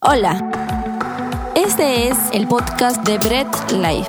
Hola, 0.00 1.52
este 1.56 2.06
es 2.06 2.16
el 2.32 2.46
podcast 2.46 3.04
de 3.04 3.18
Bread 3.18 3.48
Life. 3.72 4.08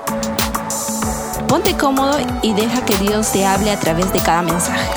Ponte 1.47 1.75
cómodo 1.75 2.15
y 2.43 2.54
deja 2.54 2.85
que 2.85 2.95
Dios 2.97 3.31
te 3.31 3.43
hable 3.43 3.71
a 3.71 3.79
través 3.79 4.13
de 4.13 4.19
cada 4.19 4.43
mensaje. 4.43 4.87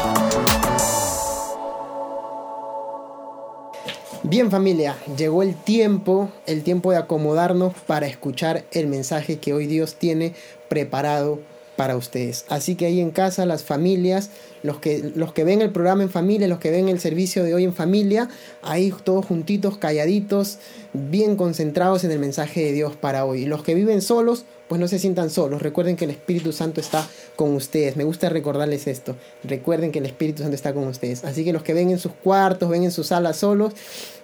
Bien 4.23 4.51
familia, 4.51 4.95
llegó 5.17 5.43
el 5.43 5.57
tiempo, 5.57 6.29
el 6.45 6.63
tiempo 6.63 6.91
de 6.91 6.99
acomodarnos 6.99 7.73
para 7.87 8.07
escuchar 8.07 8.67
el 8.71 8.87
mensaje 8.87 9.39
que 9.39 9.55
hoy 9.55 9.67
Dios 9.67 9.95
tiene 9.95 10.35
preparado 10.69 11.39
para 11.83 11.97
ustedes. 11.97 12.45
Así 12.49 12.77
que 12.77 12.87
ahí 12.87 13.01
en 13.01 13.11
casa, 13.11 13.45
las 13.45 13.65
familias, 13.65 14.31
los 14.63 14.79
que, 14.79 15.11
los 15.17 15.33
que 15.33 15.43
ven 15.43 15.61
el 15.63 15.73
programa 15.73 16.05
en 16.05 16.11
familia, 16.11 16.47
los 16.47 16.61
que 16.61 16.71
ven 16.71 16.89
el 16.89 17.01
servicio 17.01 17.43
de 17.43 17.55
hoy 17.55 17.65
en 17.65 17.75
familia, 17.75 18.29
ahí 18.63 18.95
todos 19.03 19.27
juntitos, 19.27 19.79
calladitos, 19.79 20.59
bien 20.93 21.35
concentrados 21.35 22.05
en 22.05 22.13
el 22.13 22.21
mensaje 22.21 22.61
de 22.67 22.71
Dios 22.71 22.95
para 22.95 23.25
hoy. 23.25 23.47
Los 23.47 23.65
que 23.65 23.75
viven 23.75 24.01
solos, 24.01 24.45
pues 24.69 24.81
no 24.81 24.87
se 24.87 25.01
sientan 25.01 25.29
solos. 25.29 25.61
Recuerden 25.61 25.97
que 25.97 26.05
el 26.05 26.13
Espíritu 26.13 26.53
Santo 26.53 26.81
está 26.81 27.05
con 27.35 27.53
ustedes. 27.57 27.97
Me 27.97 28.05
gusta 28.05 28.29
recordarles 28.29 28.87
esto. 28.87 29.17
Recuerden 29.43 29.91
que 29.91 29.99
el 29.99 30.07
Espíritu 30.07 30.43
Santo 30.43 30.55
está 30.55 30.73
con 30.73 30.87
ustedes. 30.87 31.25
Así 31.25 31.45
que 31.45 31.53
los 31.53 31.65
que 31.65 31.75
ven 31.75 31.91
en 31.91 31.99
sus 31.99 32.13
cuartos, 32.13 32.71
ven 32.71 32.85
en 32.85 32.93
sus 32.93 33.09
salas 33.09 33.39
solos, 33.39 33.73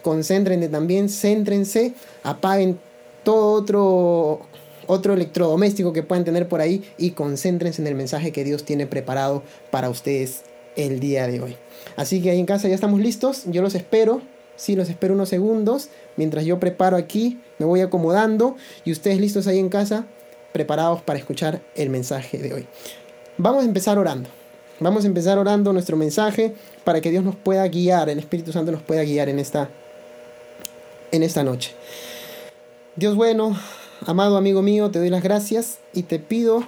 concéntrense 0.03 0.69
también, 0.69 1.09
céntrense, 1.09 1.93
apaguen 2.23 2.79
todo 3.25 3.55
otro 3.55 4.47
otro 4.89 5.15
electrodoméstico 5.15 5.93
que 5.93 6.03
puedan 6.03 6.25
tener 6.25 6.49
por 6.49 6.61
ahí 6.61 6.83
y 6.99 7.13
concéntrense 7.13 7.81
en 7.81 7.87
el 7.87 7.95
mensaje 7.95 8.33
que 8.33 8.43
Dios 8.43 8.65
tiene 8.65 8.87
preparado 8.87 9.45
para 9.71 9.89
ustedes 9.89 10.43
el 10.75 10.99
día 10.99 11.29
de 11.29 11.41
hoy. 11.41 11.57
Así 11.97 12.21
que 12.21 12.31
ahí 12.31 12.41
en 12.41 12.47
casa 12.47 12.67
ya 12.67 12.75
estamos 12.75 13.01
listos, 13.01 13.45
yo 13.47 13.63
los 13.63 13.75
espero, 13.75 14.23
sí, 14.57 14.75
los 14.75 14.89
espero 14.89 15.15
unos 15.15 15.29
segundos, 15.29 15.91
mientras 16.17 16.45
yo 16.45 16.59
preparo 16.59 16.97
aquí, 16.97 17.39
me 17.59 17.67
voy 17.67 17.81
acomodando 17.81 18.57
y 18.85 18.93
ustedes 18.93 19.21
listos 19.21 19.47
ahí 19.47 19.59
en 19.59 19.69
casa, 19.69 20.07
preparados 20.53 21.03
para 21.03 21.19
escuchar 21.19 21.61
el 21.77 21.91
mensaje 21.91 22.39
de 22.39 22.55
hoy. 22.55 22.67
Vamos 23.37 23.63
a 23.63 23.67
empezar 23.67 23.99
orando. 23.99 24.29
Vamos 24.81 25.05
a 25.05 25.09
empezar 25.09 25.39
orando 25.39 25.73
nuestro 25.73 25.97
mensaje 25.97 26.55
para 26.85 27.01
que 27.01 27.11
Dios 27.11 27.25
nos 27.25 27.35
pueda 27.35 27.67
guiar, 27.67 28.09
el 28.09 28.19
Espíritu 28.19 28.53
Santo 28.53 28.71
nos 28.71 28.83
pueda 28.83 29.03
guiar 29.03 29.29
en 29.29 29.39
esta 29.41 29.69
en 31.11 31.23
esta 31.23 31.43
noche. 31.43 31.75
Dios 32.97 33.15
bueno, 33.15 33.57
Amado 34.07 34.37
amigo 34.37 34.63
mío, 34.63 34.91
te 34.91 35.01
doy 35.01 35.11
las 35.11 35.23
gracias 35.23 35.79
y 35.93 36.05
te 36.05 36.19
pido 36.19 36.63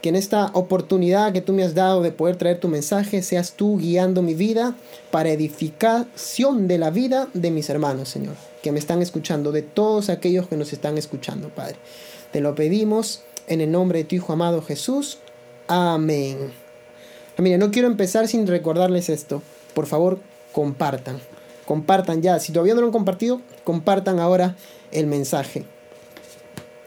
que 0.00 0.10
en 0.10 0.16
esta 0.16 0.50
oportunidad 0.52 1.32
que 1.32 1.40
tú 1.40 1.52
me 1.52 1.64
has 1.64 1.74
dado 1.74 2.00
de 2.00 2.12
poder 2.12 2.36
traer 2.36 2.60
tu 2.60 2.68
mensaje, 2.68 3.22
seas 3.22 3.54
tú 3.54 3.78
guiando 3.78 4.22
mi 4.22 4.34
vida 4.34 4.76
para 5.10 5.30
edificación 5.30 6.68
de 6.68 6.78
la 6.78 6.90
vida 6.90 7.28
de 7.34 7.50
mis 7.50 7.68
hermanos, 7.70 8.08
Señor, 8.08 8.34
que 8.62 8.70
me 8.70 8.78
están 8.78 9.02
escuchando, 9.02 9.50
de 9.50 9.62
todos 9.62 10.08
aquellos 10.08 10.46
que 10.46 10.56
nos 10.56 10.72
están 10.72 10.96
escuchando, 10.96 11.48
Padre. 11.48 11.76
Te 12.30 12.40
lo 12.40 12.54
pedimos 12.54 13.22
en 13.48 13.60
el 13.60 13.72
nombre 13.72 13.98
de 13.98 14.04
tu 14.04 14.14
Hijo 14.14 14.32
amado 14.32 14.62
Jesús. 14.62 15.18
Amén. 15.66 16.52
Mira, 17.38 17.58
no 17.58 17.72
quiero 17.72 17.88
empezar 17.88 18.28
sin 18.28 18.46
recordarles 18.46 19.08
esto. 19.08 19.42
Por 19.74 19.86
favor, 19.86 20.20
compartan. 20.52 21.20
Compartan 21.66 22.22
ya. 22.22 22.38
Si 22.38 22.52
todavía 22.52 22.74
no 22.74 22.80
lo 22.80 22.86
han 22.86 22.92
compartido, 22.92 23.40
compartan 23.64 24.20
ahora 24.20 24.56
el 24.92 25.06
mensaje. 25.06 25.66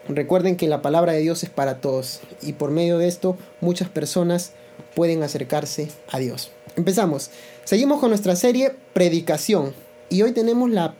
Recuerden 0.09 0.55
que 0.55 0.67
la 0.67 0.81
palabra 0.81 1.13
de 1.13 1.19
Dios 1.19 1.43
es 1.43 1.51
para 1.51 1.81
todos 1.81 2.21
y 2.41 2.53
por 2.53 2.71
medio 2.71 2.97
de 2.97 3.07
esto 3.07 3.37
muchas 3.61 3.89
personas 3.89 4.53
pueden 4.95 5.21
acercarse 5.21 5.89
a 6.09 6.17
Dios. 6.17 6.49
Empezamos. 6.75 7.29
Seguimos 7.63 7.99
con 7.99 8.09
nuestra 8.09 8.35
serie 8.35 8.75
Predicación 8.93 9.73
y 10.09 10.23
hoy 10.23 10.31
tenemos 10.31 10.71
la 10.71 10.95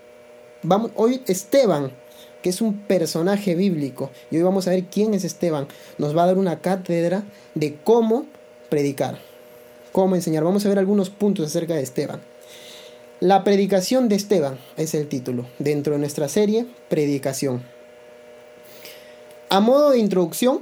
vamos 0.62 0.92
hoy 0.96 1.24
Esteban, 1.26 1.92
que 2.44 2.52
es 2.52 2.62
un 2.62 2.78
personaje 2.82 3.56
bíblico 3.56 4.12
y 4.30 4.38
hoy 4.38 4.44
vamos 4.44 4.68
a 4.68 4.72
ver 4.72 4.84
quién 4.84 5.16
es 5.16 5.24
Esteban. 5.24 5.68
Nos 5.98 6.16
va 6.16 6.24
a 6.24 6.28
dar 6.28 6.38
una 6.38 6.62
cátedra 6.62 7.24
de 7.56 7.78
cómo 7.84 8.28
predicar, 8.70 9.18
cómo 9.92 10.16
enseñar. 10.16 10.44
Vamos 10.44 10.68
a 10.68 10.70
ver 10.70 10.78
algunos 10.78 11.10
puntos 11.10 11.48
acerca 11.48 11.74
de 11.74 11.82
Esteban. 11.82 12.22
La 13.22 13.44
predicación 13.44 14.08
de 14.08 14.18
Esteban 14.18 14.60
es 14.78 14.94
el 14.94 15.08
título 15.08 15.48
dentro 15.58 15.94
de 15.94 16.00
nuestra 16.00 16.30
serie 16.30 16.68
Predicación. 16.90 17.79
A 19.52 19.62
modo 19.62 19.90
de 19.90 19.98
introducción, 19.98 20.62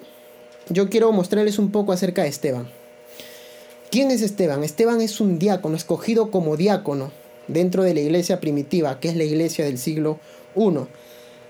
yo 0.70 0.90
quiero 0.90 1.12
mostrarles 1.12 1.59
un 1.59 1.72
poco 1.72 1.92
acerca 1.92 2.24
de 2.24 2.30
Esteban. 2.30 2.70
¿Quién 3.92 4.12
es 4.12 4.22
Esteban? 4.22 4.64
Esteban 4.64 5.02
es 5.02 5.20
un 5.20 5.40
diácono, 5.40 5.75
escogido 5.75 6.31
como 6.31 6.56
diácono 6.56 7.12
dentro 7.50 7.84
de 7.84 7.94
la 7.94 8.00
iglesia 8.00 8.40
primitiva, 8.40 9.02
que 9.02 9.09
es 9.09 9.18
la 9.18 9.25
iglesia 9.25 9.66
del 9.66 9.78
siglo 9.78 10.20
I, 10.56 10.88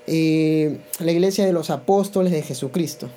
eh, 0.07 0.77
la 0.97 1.11
iglesia 1.11 1.45
de 1.45 1.53
los 1.53 1.69
apóstoles 1.69 2.31
de 2.31 2.41
Jesucristo. 2.41 3.07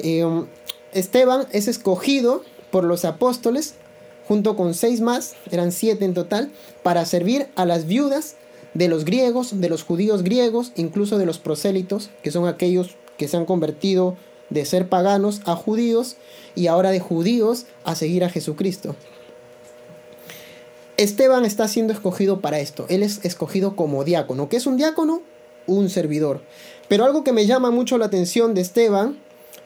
Eh, 0.00 0.44
Esteban 0.92 1.46
es 1.50 1.66
escogido 1.66 2.42
por 2.70 2.84
los 2.84 3.06
apóstoles, 3.06 3.74
junto 4.26 4.54
con 4.54 4.74
seis 4.74 5.00
más, 5.00 5.34
eran 5.50 5.72
siete 5.72 6.04
en 6.04 6.12
total, 6.12 6.50
para 6.82 7.06
servir 7.06 7.46
a 7.56 7.64
las 7.64 7.86
viudas 7.86 8.36
de 8.74 8.88
los 8.88 9.04
griegos, 9.04 9.60
de 9.60 9.68
los 9.68 9.82
judíos 9.82 10.22
griegos, 10.22 10.72
incluso 10.76 11.18
de 11.18 11.26
los 11.26 11.38
prosélitos, 11.38 12.10
que 12.22 12.30
son 12.30 12.46
aquellos 12.46 12.96
que 13.16 13.28
se 13.28 13.36
han 13.36 13.44
convertido 13.44 14.16
de 14.50 14.64
ser 14.64 14.88
paganos 14.88 15.40
a 15.44 15.56
judíos 15.56 16.16
y 16.54 16.66
ahora 16.66 16.90
de 16.90 17.00
judíos 17.00 17.66
a 17.84 17.94
seguir 17.94 18.24
a 18.24 18.30
Jesucristo. 18.30 18.94
Esteban 20.96 21.44
está 21.44 21.68
siendo 21.68 21.92
escogido 21.92 22.40
para 22.40 22.58
esto. 22.58 22.86
Él 22.88 23.02
es 23.02 23.24
escogido 23.24 23.76
como 23.76 24.04
diácono. 24.04 24.48
¿Qué 24.48 24.56
es 24.56 24.66
un 24.66 24.76
diácono? 24.76 25.22
Un 25.66 25.90
servidor. 25.90 26.40
Pero 26.88 27.04
algo 27.04 27.22
que 27.22 27.32
me 27.32 27.46
llama 27.46 27.70
mucho 27.70 27.98
la 27.98 28.06
atención 28.06 28.54
de 28.54 28.62
Esteban 28.62 29.18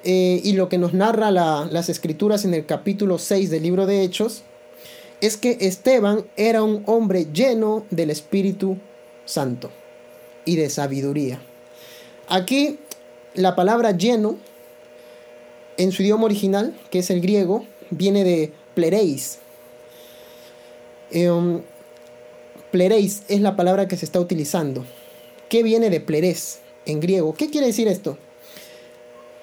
eh, 0.05 0.41
y 0.45 0.53
lo 0.55 0.69
que 0.69 0.79
nos 0.79 0.93
narra 0.93 1.31
las 1.31 1.89
escrituras 1.89 2.45
en 2.45 2.55
el 2.55 2.67
capítulo 2.67 3.19
6 3.19 3.51
del 3.51 3.63
libro 3.63 3.87
de 3.87 4.03
Hechos 4.03 4.43
es 5.23 5.37
que 5.37 5.57
Esteban 5.61 6.27
era 6.37 6.65
un 6.65 6.83
hombre 6.87 7.29
lleno 7.33 7.87
del 7.91 8.11
Espíritu 8.11 8.77
Santo 9.33 9.71
y 10.45 10.57
de 10.57 10.71
sabiduría. 10.71 11.41
Aquí 12.29 12.79
la 13.35 13.57
palabra 13.57 13.93
lleno 13.93 14.37
en 15.77 15.93
su 15.93 16.03
idioma 16.03 16.25
original, 16.25 16.79
que 16.91 17.01
es 17.01 17.11
el 17.11 17.21
griego, 17.21 17.65
viene 17.91 18.25
de 18.25 18.53
plereis. 18.75 19.39
Em, 21.11 21.63
plereis 22.71 23.23
es 23.29 23.41
la 23.41 23.57
palabra 23.57 23.89
que 23.89 23.97
se 23.97 24.05
está 24.05 24.21
utilizando. 24.21 24.85
¿Qué 25.49 25.63
viene 25.63 25.91
de 25.91 26.01
pleres 26.01 26.61
en 26.87 27.01
griego? 27.01 27.35
¿Qué 27.35 27.51
quiere 27.51 27.67
decir 27.67 27.89
esto? 27.89 28.19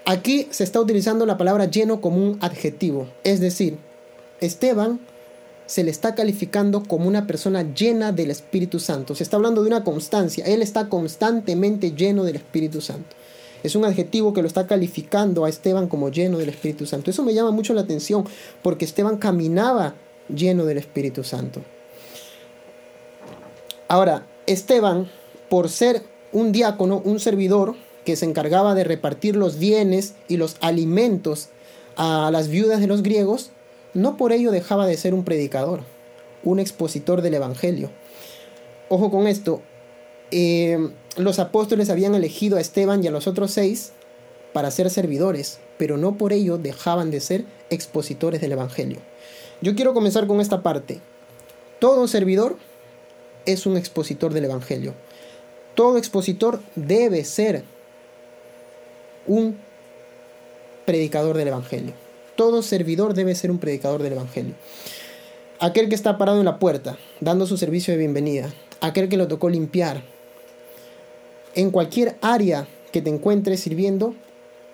Aquí 0.06 0.48
se 0.50 0.64
está 0.64 0.80
utilizando 0.80 1.26
la 1.26 1.38
palabra 1.38 1.66
lleno 1.66 2.02
como 2.02 2.18
un 2.18 2.38
adjetivo. 2.42 3.08
Es 3.24 3.40
decir, 3.40 3.78
Esteban 4.42 5.00
se 5.70 5.84
le 5.84 5.92
está 5.92 6.16
calificando 6.16 6.82
como 6.82 7.08
una 7.08 7.28
persona 7.28 7.62
llena 7.76 8.12
del 8.12 8.32
Espíritu 8.32 8.80
Santo. 8.80 9.14
Se 9.14 9.22
está 9.22 9.38
hablando 9.38 9.62
de 9.62 9.68
una 9.68 9.84
constancia. 9.84 10.44
Él 10.46 10.64
está 10.64 10.90
constantemente 10.90 11.92
lleno 11.92 12.24
del 12.24 12.38
Espíritu 12.38 12.82
Santo. 12.82 13.16
Es 13.62 13.76
un 13.76 13.86
adjetivo 13.86 14.34
que 14.34 14.42
lo 14.42 14.48
está 14.48 14.66
calificando 14.66 15.46
a 15.46 15.50
Esteban 15.50 15.88
como 15.88 16.10
lleno 16.10 16.40
del 16.40 16.50
Espíritu 16.50 16.88
Santo. 16.88 17.12
Eso 17.12 17.22
me 17.22 17.36
llama 17.36 17.52
mucho 17.52 17.76
la 17.76 17.82
atención 17.82 18.26
porque 18.64 18.84
Esteban 18.84 19.18
caminaba 19.18 19.94
lleno 20.28 20.66
del 20.66 20.80
Espíritu 20.80 21.24
Santo. 21.24 21.62
Ahora, 23.88 24.26
Esteban, 24.48 25.08
por 25.50 25.70
ser 25.70 26.02
un 26.32 26.52
diácono, 26.52 27.00
un 27.06 27.20
servidor 27.20 27.76
que 28.06 28.16
se 28.16 28.26
encargaba 28.26 28.74
de 28.74 28.86
repartir 28.86 29.36
los 29.36 29.60
bienes 29.60 30.16
y 30.28 30.38
los 30.38 30.56
alimentos 30.62 31.50
a 31.96 32.32
las 32.32 32.48
viudas 32.48 32.80
de 32.80 32.88
los 32.88 33.04
griegos, 33.04 33.52
no 33.94 34.18
por 34.18 34.32
ello 34.32 34.52
dejaba 34.52 34.88
de 34.88 34.98
ser 34.98 35.14
un 35.14 35.24
predicador, 35.24 35.82
un 36.44 36.60
expositor 36.60 37.22
del 37.22 37.34
Evangelio. 37.36 37.90
Ojo 38.90 39.12
con 39.12 39.28
esto, 39.28 39.62
eh, 40.32 40.92
los 41.18 41.40
apóstoles 41.40 41.90
habían 41.90 42.16
elegido 42.16 42.58
a 42.58 42.62
Esteban 42.62 43.04
y 43.04 43.08
a 43.08 43.12
los 43.12 43.28
otros 43.28 43.52
seis 43.52 43.92
para 44.54 44.72
ser 44.72 44.90
servidores, 44.90 45.60
pero 45.78 45.98
no 45.98 46.18
por 46.18 46.34
ello 46.34 46.58
dejaban 46.58 47.12
de 47.12 47.20
ser 47.20 47.46
expositores 47.70 48.42
del 48.42 48.52
Evangelio. 48.52 49.00
Yo 49.62 49.76
quiero 49.76 49.94
comenzar 49.94 50.28
con 50.28 50.42
esta 50.42 50.62
parte. 50.64 51.00
Todo 51.80 52.08
servidor 52.08 52.58
es 53.46 53.66
un 53.66 53.78
expositor 53.78 54.34
del 54.34 54.46
Evangelio. 54.46 54.94
Todo 55.76 55.98
expositor 55.98 56.62
debe 56.76 57.24
ser 57.24 57.64
un 59.28 59.58
predicador 60.86 61.38
del 61.38 61.50
Evangelio. 61.50 61.94
Todo 62.40 62.62
servidor 62.62 63.16
debe 63.16 63.36
ser 63.36 63.52
un 63.52 63.58
predicador 63.58 64.02
del 64.02 64.14
Evangelio. 64.14 64.54
Aquel 65.60 65.90
que 65.90 65.96
está 65.96 66.18
parado 66.18 66.40
en 66.40 66.46
la 66.46 66.58
puerta, 66.58 66.98
dando 67.20 67.46
su 67.46 67.58
servicio 67.58 67.92
de 67.92 67.98
bienvenida. 67.98 68.50
Aquel 68.80 69.10
que 69.10 69.18
lo 69.18 69.28
tocó 69.28 69.50
limpiar. 69.50 70.04
En 71.54 71.70
cualquier 71.70 72.16
área 72.22 72.66
que 72.94 73.02
te 73.02 73.10
encuentres 73.10 73.60
sirviendo, 73.60 74.16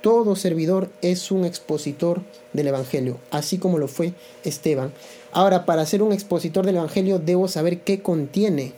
todo 0.01 0.35
servidor 0.35 0.91
es 1.01 1.31
un 1.31 1.43
expositor 1.43 2.21
del 2.53 2.67
Evangelio, 2.67 3.17
así 3.31 3.57
como 3.57 3.79
lo 3.79 3.87
fue 3.87 4.13
Esteban. 4.43 4.91
Ahora, 5.31 5.65
para 5.65 5.87
ser 5.87 6.03
un 6.03 6.13
expositor 6.13 6.67
del 6.67 6.75
Evangelio 6.75 7.17
debo 7.17 7.47
saber 7.47 7.79
qué 7.79 7.99
contiene 7.99 8.73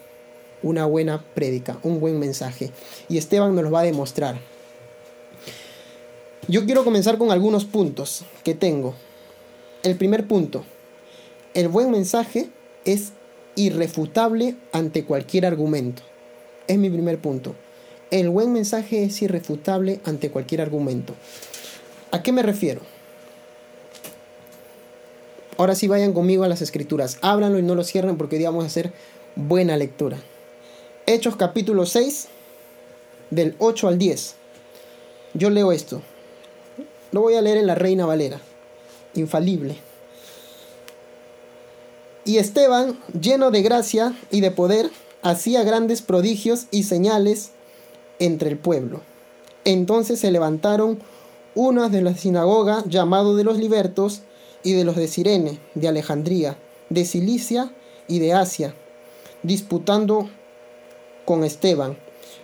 una 0.63 0.85
buena 0.85 1.25
prédica, 1.35 1.77
un 1.83 1.99
buen 1.99 2.19
mensaje. 2.19 2.71
Y 3.09 3.17
Esteban 3.17 3.53
nos 3.53 3.65
lo 3.65 3.71
va 3.71 3.81
a 3.81 3.83
demostrar. 3.83 4.37
Yo 6.49 6.65
quiero 6.65 6.85
comenzar 6.85 7.17
con 7.17 7.31
algunos 7.31 7.65
puntos 7.65 8.23
que 8.45 8.53
tengo. 8.53 8.95
El 9.83 9.97
primer 9.97 10.27
punto, 10.27 10.63
el 11.53 11.67
buen 11.67 11.91
mensaje 11.91 12.49
es 12.85 13.11
irrefutable 13.55 14.55
ante 14.71 15.03
cualquier 15.03 15.45
argumento. 15.45 16.03
Es 16.67 16.77
mi 16.77 16.89
primer 16.89 17.19
punto. 17.19 17.53
El 18.11 18.29
buen 18.29 18.53
mensaje 18.53 19.03
es 19.03 19.21
irrefutable 19.21 19.99
ante 20.05 20.31
cualquier 20.31 20.61
argumento. 20.61 21.15
¿A 22.11 22.23
qué 22.23 22.31
me 22.31 22.43
refiero? 22.43 22.79
Ahora 25.57 25.75
sí 25.75 25.89
vayan 25.89 26.13
conmigo 26.13 26.45
a 26.45 26.47
las 26.47 26.61
escrituras. 26.61 27.17
Háblanlo 27.21 27.59
y 27.59 27.63
no 27.63 27.75
lo 27.75 27.83
cierren 27.83 28.15
porque 28.15 28.37
hoy 28.37 28.43
vamos 28.43 28.63
a 28.63 28.67
hacer 28.67 28.93
buena 29.35 29.75
lectura. 29.75 30.17
Hechos 31.07 31.35
capítulo 31.35 31.85
6, 31.85 32.29
del 33.31 33.55
8 33.59 33.89
al 33.89 33.97
10. 33.97 34.35
Yo 35.33 35.49
leo 35.49 35.73
esto. 35.73 36.01
Lo 37.11 37.21
voy 37.21 37.35
a 37.35 37.41
leer 37.41 37.57
en 37.57 37.67
la 37.67 37.75
Reina 37.75 38.05
Valera. 38.05 38.39
Infalible. 39.15 39.77
Y 42.25 42.37
Esteban, 42.37 42.99
lleno 43.19 43.51
de 43.51 43.61
gracia 43.61 44.13
y 44.31 44.41
de 44.41 44.51
poder, 44.51 44.89
hacía 45.21 45.63
grandes 45.63 46.01
prodigios 46.01 46.67
y 46.71 46.83
señales 46.83 47.51
entre 48.19 48.49
el 48.49 48.57
pueblo. 48.57 49.01
Entonces 49.63 50.19
se 50.19 50.31
levantaron 50.31 50.99
unas 51.55 51.91
de 51.91 52.01
la 52.01 52.13
sinagoga 52.15 52.83
llamado 52.87 53.35
de 53.35 53.43
los 53.43 53.57
libertos 53.57 54.21
y 54.63 54.73
de 54.73 54.83
los 54.83 54.95
de 54.95 55.07
Sirene, 55.07 55.59
de 55.75 55.87
Alejandría, 55.87 56.57
de 56.89 57.05
Cilicia 57.05 57.71
y 58.07 58.19
de 58.19 58.33
Asia, 58.33 58.73
disputando 59.43 60.29
con 61.25 61.43
Esteban, 61.43 61.97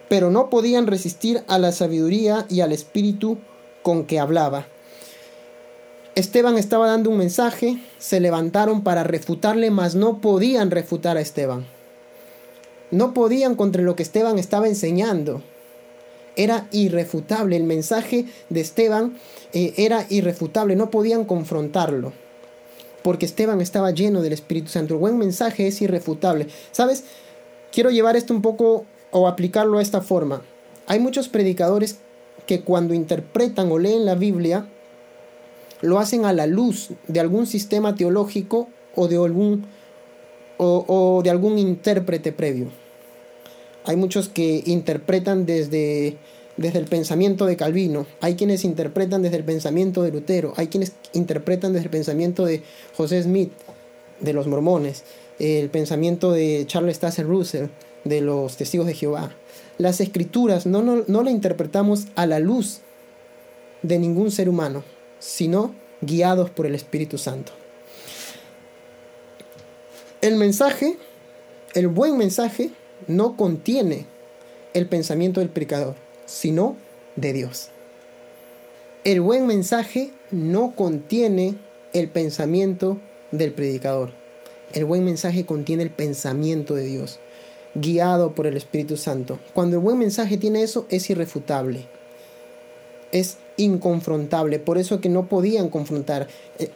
pero 0.10 0.32
no 0.32 0.50
podían 0.50 0.88
resistir 0.88 1.44
a 1.48 1.58
la 1.60 1.72
sabiduría 1.72 2.46
y 2.50 2.62
al 2.62 2.72
espíritu 2.72 3.38
con 3.84 4.06
que 4.06 4.20
hablaba. 4.20 4.66
Esteban 6.16 6.58
estaba 6.58 6.88
dando 6.88 7.10
un 7.10 7.18
mensaje, 7.18 7.80
se 8.00 8.20
levantaron 8.20 8.84
para 8.84 9.04
refutarle, 9.04 9.70
mas 9.70 9.94
no 9.96 10.22
podían 10.22 10.72
refutar 10.72 11.18
a 11.18 11.22
Esteban. 11.22 11.66
No 12.92 13.14
podían 13.14 13.56
contra 13.56 13.84
lo 13.84 13.96
que 13.96 14.04
Esteban 14.04 14.40
estaba 14.40 14.68
enseñando 14.68 15.42
era 16.36 16.68
irrefutable. 16.72 17.56
El 17.56 17.64
mensaje 17.64 18.26
de 18.50 18.62
Esteban 18.62 19.18
eh, 19.54 19.74
era 19.78 20.06
irrefutable, 20.10 20.76
no 20.76 20.90
podían 20.90 21.26
confrontarlo. 21.26 22.14
Porque 23.02 23.26
Esteban 23.26 23.62
estaba 23.62 23.92
lleno 23.92 24.22
del 24.22 24.34
Espíritu 24.34 24.70
Santo. 24.70 24.94
El 24.94 25.00
buen 25.00 25.18
mensaje 25.18 25.68
es 25.68 25.82
irrefutable. 25.82 26.48
¿Sabes? 26.72 27.04
Quiero 27.72 27.90
llevar 27.90 28.16
esto 28.16 28.34
un 28.34 28.42
poco 28.42 28.86
o 29.12 29.28
aplicarlo 29.28 29.80
a 29.80 29.82
esta 29.82 30.02
forma. 30.02 30.42
Hay 30.88 31.00
muchos 31.00 31.28
predicadores 31.28 31.98
que 32.46 32.62
cuando 32.62 32.94
interpretan 32.94 33.72
o 33.72 33.80
leen 33.80 34.06
la 34.06 34.16
Biblia, 34.16 34.68
lo 35.82 36.00
hacen 36.00 36.26
a 36.26 36.34
la 36.34 36.48
luz 36.48 36.92
de 37.08 37.20
algún 37.20 37.46
sistema 37.46 37.96
teológico 37.96 38.70
o 38.96 39.08
de 39.08 39.18
algún, 39.18 39.66
o 40.58 41.22
de 41.24 41.30
algún 41.30 41.58
intérprete 41.60 42.32
previo. 42.32 42.68
Hay 43.86 43.98
muchos 43.98 44.30
que 44.30 44.64
interpretan 44.66 45.46
desde, 45.46 46.18
desde 46.56 46.80
el 46.80 46.86
pensamiento 46.86 47.46
de 47.46 47.58
Calvino, 47.58 48.06
hay 48.22 48.36
quienes 48.36 48.64
interpretan 48.64 49.22
desde 49.22 49.38
el 49.38 49.44
pensamiento 49.44 50.04
de 50.04 50.12
Lutero, 50.12 50.54
hay 50.56 50.68
quienes 50.68 50.94
interpretan 51.14 51.74
desde 51.74 51.86
el 51.86 51.92
pensamiento 51.92 52.46
de 52.46 52.62
José 52.96 53.22
Smith, 53.24 53.52
de 54.22 54.34
los 54.34 54.48
mormones, 54.48 55.04
el 55.40 55.70
pensamiento 55.70 56.32
de 56.32 56.64
Charles 56.66 57.00
Taze 57.00 57.24
Russell, 57.24 57.66
de 58.04 58.22
los 58.22 58.58
testigos 58.58 58.88
de 58.88 58.94
Jehová. 58.94 59.32
Las 59.78 60.02
escrituras 60.02 60.66
no, 60.66 60.82
no, 60.82 61.04
no 61.08 61.24
la 61.24 61.32
interpretamos 61.32 62.08
a 62.16 62.26
la 62.26 62.40
luz 62.40 62.82
de 63.82 64.00
ningún 64.00 64.32
ser 64.32 64.50
humano, 64.50 64.84
sino 65.20 65.74
guiados 66.02 66.50
por 66.50 66.66
el 66.66 66.76
Espíritu 66.76 67.18
Santo. 67.18 67.52
El 70.22 70.38
mensaje, 70.38 70.98
el 71.74 71.88
buen 71.88 72.18
mensaje, 72.18 72.72
no 73.08 73.36
contiene 73.36 74.06
el 74.74 74.88
pensamiento 74.88 75.40
del 75.40 75.50
predicador, 75.50 75.96
sino 76.26 76.78
de 77.16 77.34
Dios. 77.34 77.70
El 79.04 79.20
buen 79.20 79.48
mensaje 79.48 80.12
no 80.32 80.76
contiene 80.76 81.56
el 81.92 82.08
pensamiento 82.10 83.00
del 83.32 83.52
predicador. 83.52 84.12
El 84.72 84.86
buen 84.86 85.04
mensaje 85.04 85.46
contiene 85.46 85.84
el 85.84 85.92
pensamiento 85.92 86.74
de 86.74 86.86
Dios, 86.86 87.20
guiado 87.76 88.34
por 88.34 88.48
el 88.48 88.58
Espíritu 88.58 88.98
Santo. 88.98 89.40
Cuando 89.54 89.78
el 89.78 89.82
buen 89.82 89.98
mensaje 89.98 90.38
tiene 90.38 90.64
eso, 90.64 90.86
es 90.90 91.10
irrefutable. 91.10 91.86
Es 93.12 93.38
inconfrontable. 93.58 94.60
Por 94.60 94.78
eso 94.78 95.02
que 95.02 95.10
no 95.10 95.28
podían 95.28 95.70
confrontar. 95.70 96.28
Eh, 96.60 96.70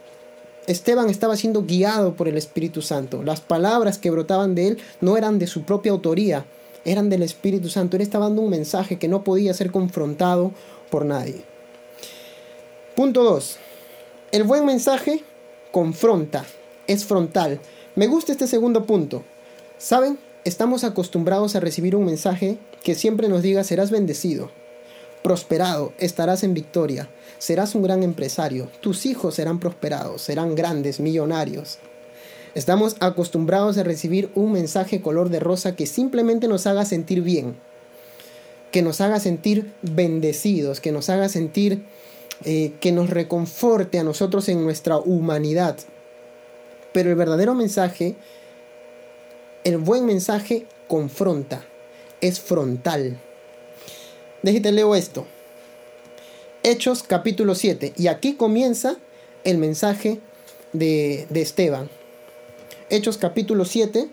Esteban 0.67 1.09
estaba 1.09 1.37
siendo 1.37 1.63
guiado 1.63 2.15
por 2.15 2.27
el 2.27 2.37
Espíritu 2.37 2.81
Santo. 2.81 3.23
Las 3.23 3.41
palabras 3.41 3.97
que 3.97 4.11
brotaban 4.11 4.53
de 4.53 4.67
él 4.67 4.77
no 4.99 5.17
eran 5.17 5.39
de 5.39 5.47
su 5.47 5.63
propia 5.63 5.93
autoría, 5.93 6.45
eran 6.83 7.09
del 7.09 7.23
Espíritu 7.23 7.69
Santo. 7.69 7.95
Él 7.95 8.01
estaba 8.01 8.25
dando 8.25 8.41
un 8.41 8.49
mensaje 8.49 8.99
que 8.99 9.07
no 9.07 9.23
podía 9.23 9.53
ser 9.53 9.71
confrontado 9.71 10.51
por 10.89 11.05
nadie. 11.05 11.41
Punto 12.95 13.23
2. 13.23 13.57
El 14.31 14.43
buen 14.43 14.65
mensaje 14.65 15.23
confronta, 15.71 16.45
es 16.87 17.05
frontal. 17.05 17.59
Me 17.95 18.07
gusta 18.07 18.31
este 18.31 18.47
segundo 18.47 18.85
punto. 18.85 19.23
¿Saben? 19.77 20.17
Estamos 20.47 20.85
acostumbrados 20.85 21.57
a 21.57 21.59
recibir 21.59 21.93
un 21.93 22.05
mensaje 22.05 22.57
que 22.81 22.95
siempre 22.95 23.27
nos 23.27 23.41
diga 23.41 23.65
serás 23.65 23.91
bendecido, 23.91 24.49
prosperado, 25.21 25.91
estarás 25.99 26.41
en 26.41 26.53
victoria, 26.53 27.09
serás 27.37 27.75
un 27.75 27.83
gran 27.83 28.01
empresario, 28.01 28.69
tus 28.79 29.05
hijos 29.05 29.35
serán 29.35 29.59
prosperados, 29.59 30.21
serán 30.21 30.55
grandes, 30.55 31.01
millonarios. 31.01 31.79
Estamos 32.55 32.95
acostumbrados 33.01 33.77
a 33.77 33.83
recibir 33.83 34.31
un 34.35 34.53
mensaje 34.53 35.01
color 35.01 35.27
de 35.27 35.41
rosa 35.41 35.75
que 35.75 35.85
simplemente 35.85 36.47
nos 36.47 36.65
haga 36.65 36.85
sentir 36.85 37.23
bien, 37.23 37.57
que 38.71 38.81
nos 38.81 39.01
haga 39.01 39.19
sentir 39.19 39.73
bendecidos, 39.81 40.79
que 40.79 40.93
nos 40.93 41.09
haga 41.09 41.27
sentir 41.27 41.83
eh, 42.45 42.71
que 42.79 42.93
nos 42.93 43.09
reconforte 43.09 43.99
a 43.99 44.05
nosotros 44.05 44.47
en 44.47 44.63
nuestra 44.63 44.95
humanidad. 44.97 45.75
Pero 46.93 47.09
el 47.09 47.17
verdadero 47.17 47.53
mensaje, 47.53 48.15
el 49.67 49.79
buen 49.79 50.05
mensaje, 50.05 50.65
confronta, 50.87 51.61
es 52.21 52.39
frontal. 52.39 53.19
Déjate 54.41 54.71
leo 54.71 54.95
esto. 54.95 55.27
Hechos 56.63 57.03
capítulo 57.03 57.53
7. 57.53 57.91
Y 57.97 58.07
aquí 58.07 58.35
comienza 58.35 58.97
el 59.43 59.57
mensaje 59.57 60.21
de, 60.71 61.27
de 61.29 61.41
Esteban. 61.41 61.89
Hechos 62.89 63.17
capítulo 63.17 63.65
7. 63.65 64.07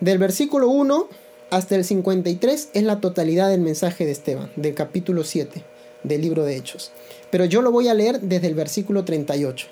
Del 0.00 0.18
versículo 0.18 0.68
1 0.68 1.08
hasta 1.50 1.76
el 1.76 1.84
53 1.84 2.70
es 2.72 2.82
la 2.82 3.00
totalidad 3.00 3.50
del 3.50 3.60
mensaje 3.60 4.04
de 4.04 4.10
Esteban, 4.10 4.50
del 4.56 4.74
capítulo 4.74 5.22
7 5.22 5.62
del 6.02 6.22
libro 6.22 6.42
de 6.42 6.56
Hechos. 6.56 6.90
Pero 7.30 7.44
yo 7.44 7.62
lo 7.62 7.70
voy 7.70 7.86
a 7.86 7.94
leer 7.94 8.20
desde 8.20 8.48
el 8.48 8.54
versículo 8.56 9.04
38. 9.04 9.68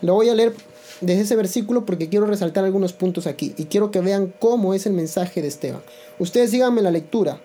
Lo 0.00 0.14
voy 0.14 0.28
a 0.28 0.34
leer 0.34 0.54
desde 1.00 1.22
ese 1.22 1.36
versículo 1.36 1.84
porque 1.84 2.08
quiero 2.08 2.26
resaltar 2.26 2.64
algunos 2.64 2.92
puntos 2.92 3.26
aquí 3.26 3.54
y 3.56 3.66
quiero 3.66 3.90
que 3.90 4.00
vean 4.00 4.32
cómo 4.38 4.74
es 4.74 4.86
el 4.86 4.92
mensaje 4.92 5.42
de 5.42 5.48
Esteban. 5.48 5.82
Ustedes 6.18 6.50
díganme 6.50 6.82
la 6.82 6.90
lectura. 6.90 7.40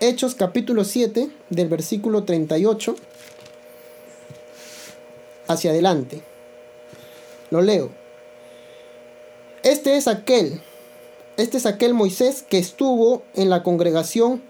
Hechos 0.00 0.34
capítulo 0.34 0.84
7 0.84 1.30
del 1.50 1.68
versículo 1.68 2.24
38 2.24 2.94
hacia 5.48 5.70
adelante. 5.70 6.22
Lo 7.50 7.62
leo. 7.62 7.90
Este 9.62 9.96
es 9.96 10.06
aquel, 10.06 10.60
este 11.36 11.56
es 11.56 11.66
aquel 11.66 11.94
Moisés 11.94 12.44
que 12.48 12.58
estuvo 12.58 13.22
en 13.34 13.50
la 13.50 13.62
congregación 13.62 14.42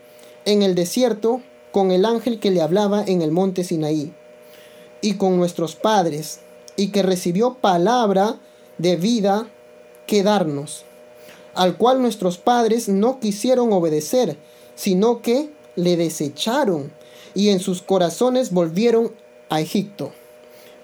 en 0.44 0.62
el 0.62 0.74
desierto 0.74 1.40
con 1.72 1.92
el 1.92 2.04
ángel 2.04 2.40
que 2.40 2.50
le 2.50 2.60
hablaba 2.60 3.04
en 3.06 3.22
el 3.22 3.30
monte 3.30 3.64
Sinaí 3.64 4.12
y 5.00 5.14
con 5.14 5.36
nuestros 5.36 5.76
padres 5.76 6.40
y 6.76 6.88
que 6.88 7.02
recibió 7.02 7.54
palabra 7.54 8.38
de 8.78 8.96
vida 8.96 9.48
que 10.06 10.22
darnos, 10.22 10.84
al 11.54 11.76
cual 11.76 12.00
nuestros 12.00 12.38
padres 12.38 12.88
no 12.88 13.20
quisieron 13.20 13.72
obedecer 13.72 14.38
sino 14.78 15.22
que 15.22 15.50
le 15.74 15.96
desecharon 15.96 16.92
y 17.34 17.48
en 17.48 17.58
sus 17.58 17.82
corazones 17.82 18.52
volvieron 18.52 19.12
a 19.48 19.60
Egipto. 19.60 20.12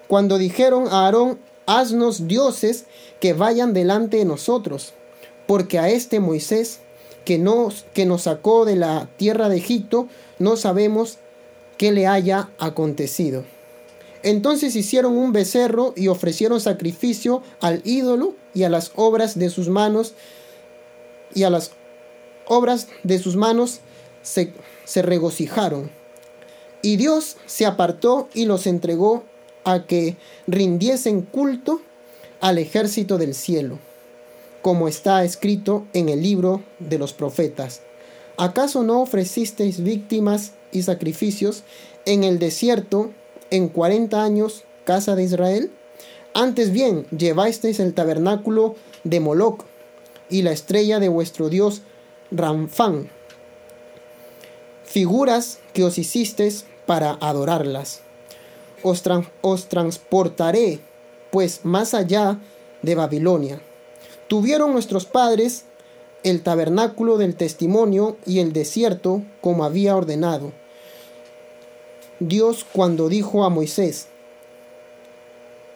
Cuando 0.08 0.36
dijeron 0.36 0.88
a 0.88 1.04
Aarón, 1.04 1.38
haznos 1.66 2.26
dioses 2.26 2.86
que 3.20 3.32
vayan 3.32 3.72
delante 3.72 4.16
de 4.16 4.24
nosotros, 4.24 4.94
porque 5.46 5.78
a 5.78 5.88
este 5.88 6.18
Moisés 6.18 6.80
que 7.24 7.38
nos, 7.38 7.86
que 7.94 8.04
nos 8.04 8.22
sacó 8.22 8.64
de 8.64 8.74
la 8.74 9.08
tierra 9.16 9.48
de 9.48 9.58
Egipto, 9.58 10.08
no 10.40 10.56
sabemos 10.56 11.18
qué 11.78 11.92
le 11.92 12.08
haya 12.08 12.50
acontecido. 12.58 13.44
Entonces 14.24 14.74
hicieron 14.74 15.18
un 15.18 15.32
becerro 15.32 15.92
y 15.96 16.08
ofrecieron 16.08 16.58
sacrificio 16.58 17.42
al 17.60 17.82
ídolo 17.84 18.34
y 18.54 18.62
a 18.62 18.70
las 18.70 18.90
obras 18.96 19.38
de 19.38 19.50
sus 19.50 19.68
manos 19.68 20.14
y 21.34 21.42
a 21.42 21.50
las 21.50 21.72
obras 22.46 22.88
de 23.02 23.18
sus 23.18 23.36
manos 23.36 23.80
se, 24.22 24.54
se 24.86 25.02
regocijaron. 25.02 25.90
Y 26.80 26.96
Dios 26.96 27.36
se 27.44 27.66
apartó 27.66 28.30
y 28.32 28.46
los 28.46 28.66
entregó 28.66 29.24
a 29.62 29.84
que 29.84 30.16
rindiesen 30.46 31.20
culto 31.20 31.82
al 32.40 32.56
ejército 32.56 33.18
del 33.18 33.34
cielo, 33.34 33.78
como 34.62 34.88
está 34.88 35.22
escrito 35.24 35.86
en 35.92 36.08
el 36.08 36.22
libro 36.22 36.62
de 36.78 36.98
los 36.98 37.12
profetas. 37.12 37.82
¿Acaso 38.38 38.84
no 38.84 39.02
ofrecisteis 39.02 39.82
víctimas 39.82 40.52
y 40.72 40.82
sacrificios 40.82 41.62
en 42.06 42.24
el 42.24 42.38
desierto 42.38 43.12
en 43.50 43.68
cuarenta 43.68 44.22
años, 44.22 44.64
casa 44.84 45.14
de 45.14 45.24
Israel? 45.24 45.70
Antes 46.34 46.72
bien, 46.72 47.06
llevasteis 47.16 47.80
el 47.80 47.94
tabernáculo 47.94 48.74
de 49.04 49.20
Moloc 49.20 49.64
y 50.28 50.42
la 50.42 50.52
estrella 50.52 50.98
de 50.98 51.08
vuestro 51.08 51.48
dios 51.48 51.82
Ramfán, 52.30 53.08
figuras 54.84 55.60
que 55.72 55.84
os 55.84 55.98
hicisteis 55.98 56.64
para 56.86 57.16
adorarlas. 57.20 58.00
Os, 58.82 59.02
os 59.40 59.68
transportaré, 59.68 60.80
pues, 61.30 61.60
más 61.64 61.94
allá 61.94 62.40
de 62.82 62.94
Babilonia. 62.94 63.60
Tuvieron 64.28 64.72
nuestros 64.72 65.06
padres 65.06 65.64
el 66.22 66.42
tabernáculo 66.42 67.18
del 67.18 67.36
testimonio 67.36 68.16
y 68.26 68.40
el 68.40 68.52
desierto 68.52 69.22
como 69.40 69.64
había 69.64 69.96
ordenado. 69.96 70.52
Dios 72.21 72.66
cuando 72.73 73.09
dijo 73.09 73.44
a 73.44 73.50
Moisés, 73.50 74.09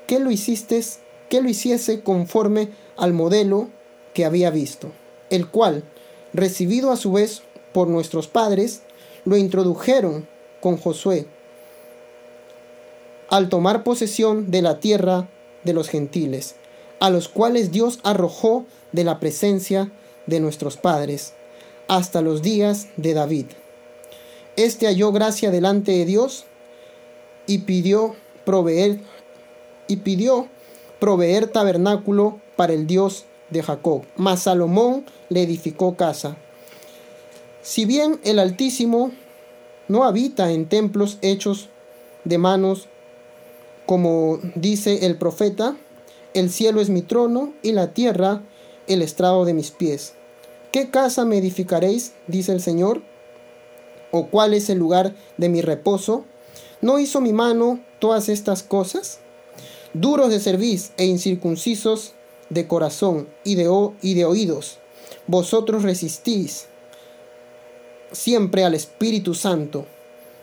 que 0.06 0.18
lo 0.18 0.30
hiciste, 0.30 0.82
lo 1.30 1.48
hiciese 1.48 2.02
conforme 2.02 2.70
al 2.96 3.12
modelo 3.12 3.68
que 4.14 4.24
había 4.24 4.50
visto, 4.50 4.90
el 5.30 5.48
cual, 5.48 5.84
recibido 6.32 6.90
a 6.90 6.96
su 6.96 7.12
vez 7.12 7.42
por 7.72 7.88
nuestros 7.88 8.28
padres, 8.28 8.82
lo 9.24 9.36
introdujeron 9.36 10.26
con 10.60 10.76
Josué 10.76 11.26
al 13.28 13.48
tomar 13.48 13.84
posesión 13.84 14.50
de 14.50 14.62
la 14.62 14.80
tierra 14.80 15.28
de 15.64 15.72
los 15.72 15.88
gentiles, 15.88 16.54
a 17.00 17.10
los 17.10 17.28
cuales 17.28 17.70
Dios 17.70 18.00
arrojó 18.02 18.64
de 18.92 19.04
la 19.04 19.20
presencia 19.20 19.92
de 20.26 20.40
nuestros 20.40 20.76
padres, 20.76 21.34
hasta 21.88 22.22
los 22.22 22.42
días 22.42 22.88
de 22.96 23.14
David. 23.14 23.46
Este 24.58 24.86
halló 24.86 25.12
gracia 25.12 25.52
delante 25.52 25.92
de 25.92 26.04
Dios 26.04 26.44
y 27.46 27.58
pidió 27.58 28.16
proveer 28.44 28.98
y 29.86 29.98
pidió 29.98 30.48
proveer 30.98 31.46
tabernáculo 31.46 32.40
para 32.56 32.72
el 32.72 32.88
Dios 32.88 33.24
de 33.50 33.62
Jacob. 33.62 34.02
Mas 34.16 34.42
Salomón 34.42 35.06
le 35.28 35.44
edificó 35.44 35.96
casa. 35.96 36.36
Si 37.62 37.84
bien 37.84 38.18
el 38.24 38.40
Altísimo 38.40 39.12
no 39.86 40.02
habita 40.02 40.50
en 40.50 40.68
templos 40.68 41.18
hechos 41.22 41.68
de 42.24 42.38
manos, 42.38 42.88
como 43.86 44.40
dice 44.56 45.06
el 45.06 45.18
profeta, 45.18 45.76
el 46.34 46.50
cielo 46.50 46.80
es 46.80 46.90
mi 46.90 47.02
trono 47.02 47.54
y 47.62 47.70
la 47.70 47.94
tierra 47.94 48.42
el 48.88 49.02
estrado 49.02 49.44
de 49.44 49.54
mis 49.54 49.70
pies. 49.70 50.14
¿Qué 50.72 50.90
casa 50.90 51.24
me 51.24 51.38
edificaréis? 51.38 52.14
dice 52.26 52.50
el 52.50 52.60
Señor. 52.60 53.02
¿O 54.10 54.26
cuál 54.28 54.54
es 54.54 54.70
el 54.70 54.78
lugar 54.78 55.14
de 55.36 55.48
mi 55.48 55.60
reposo? 55.60 56.24
¿No 56.80 56.98
hizo 56.98 57.20
mi 57.20 57.32
mano 57.32 57.80
todas 57.98 58.28
estas 58.28 58.62
cosas? 58.62 59.20
duros 59.94 60.30
de 60.30 60.40
cerviz 60.40 60.92
e 60.96 61.06
incircuncisos 61.06 62.12
de 62.50 62.66
corazón 62.66 63.28
y 63.44 63.54
de, 63.54 63.68
y 64.02 64.14
de 64.14 64.24
oídos, 64.24 64.78
vosotros 65.26 65.82
resistís 65.82 66.66
siempre 68.12 68.64
al 68.64 68.74
Espíritu 68.74 69.34
Santo, 69.34 69.86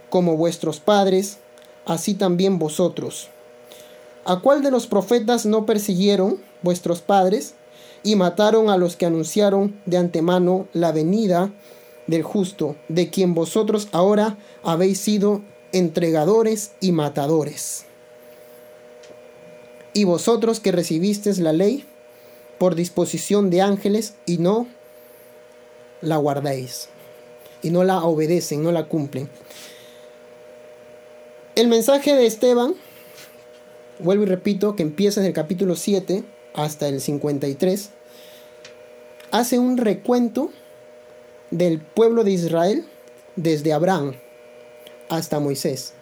como 0.09 0.37
vuestros 0.37 0.79
padres, 0.79 1.39
así 1.85 2.13
también 2.13 2.59
vosotros. 2.59 3.29
¿A 4.23 4.39
cuál 4.39 4.61
de 4.61 4.71
los 4.71 4.87
profetas 4.87 5.45
no 5.45 5.65
persiguieron 5.65 6.39
vuestros 6.61 7.01
padres 7.01 7.55
y 8.03 8.15
mataron 8.15 8.69
a 8.69 8.77
los 8.77 8.95
que 8.95 9.05
anunciaron 9.05 9.79
de 9.85 9.97
antemano 9.97 10.67
la 10.73 10.91
venida 10.91 11.51
del 12.07 12.23
justo, 12.23 12.75
de 12.89 13.09
quien 13.09 13.33
vosotros 13.33 13.87
ahora 13.91 14.37
habéis 14.63 14.99
sido 14.99 15.41
entregadores 15.71 16.71
y 16.79 16.91
matadores? 16.91 17.85
y 19.95 20.03
vosotros 20.03 20.59
que 20.59 20.73
recibisteis 20.73 21.39
la 21.39 21.53
ley 21.53 21.85
por 22.59 22.75
disposición 22.75 23.49
de 23.49 23.61
ángeles 23.61 24.13
y 24.25 24.37
no 24.37 24.67
la 26.01 26.17
guardáis, 26.17 26.89
y 27.63 27.69
no 27.69 27.85
la 27.85 28.03
obedecen, 28.03 28.61
no 28.61 28.73
la 28.73 28.87
cumplen. 28.87 29.29
El 31.55 31.69
mensaje 31.69 32.13
de 32.13 32.25
Esteban, 32.25 32.75
vuelvo 33.99 34.23
y 34.23 34.27
repito, 34.27 34.75
que 34.75 34.83
empieza 34.83 35.21
en 35.21 35.27
el 35.27 35.33
capítulo 35.33 35.77
7 35.77 36.25
hasta 36.53 36.89
el 36.89 36.99
53, 36.99 37.89
hace 39.31 39.59
un 39.59 39.77
recuento 39.77 40.51
del 41.51 41.79
pueblo 41.79 42.23
de 42.23 42.31
Israel 42.31 42.85
desde 43.35 43.73
Abraham 43.73 44.13
hasta 45.09 45.39
Moisés. 45.39 45.93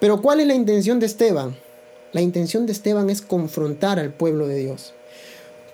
Pero 0.00 0.22
¿cuál 0.22 0.40
es 0.40 0.46
la 0.46 0.54
intención 0.54 1.00
de 1.00 1.06
Esteban? 1.06 1.56
La 2.12 2.20
intención 2.20 2.66
de 2.66 2.72
Esteban 2.72 3.10
es 3.10 3.20
confrontar 3.20 3.98
al 3.98 4.12
pueblo 4.12 4.46
de 4.46 4.56
Dios, 4.56 4.94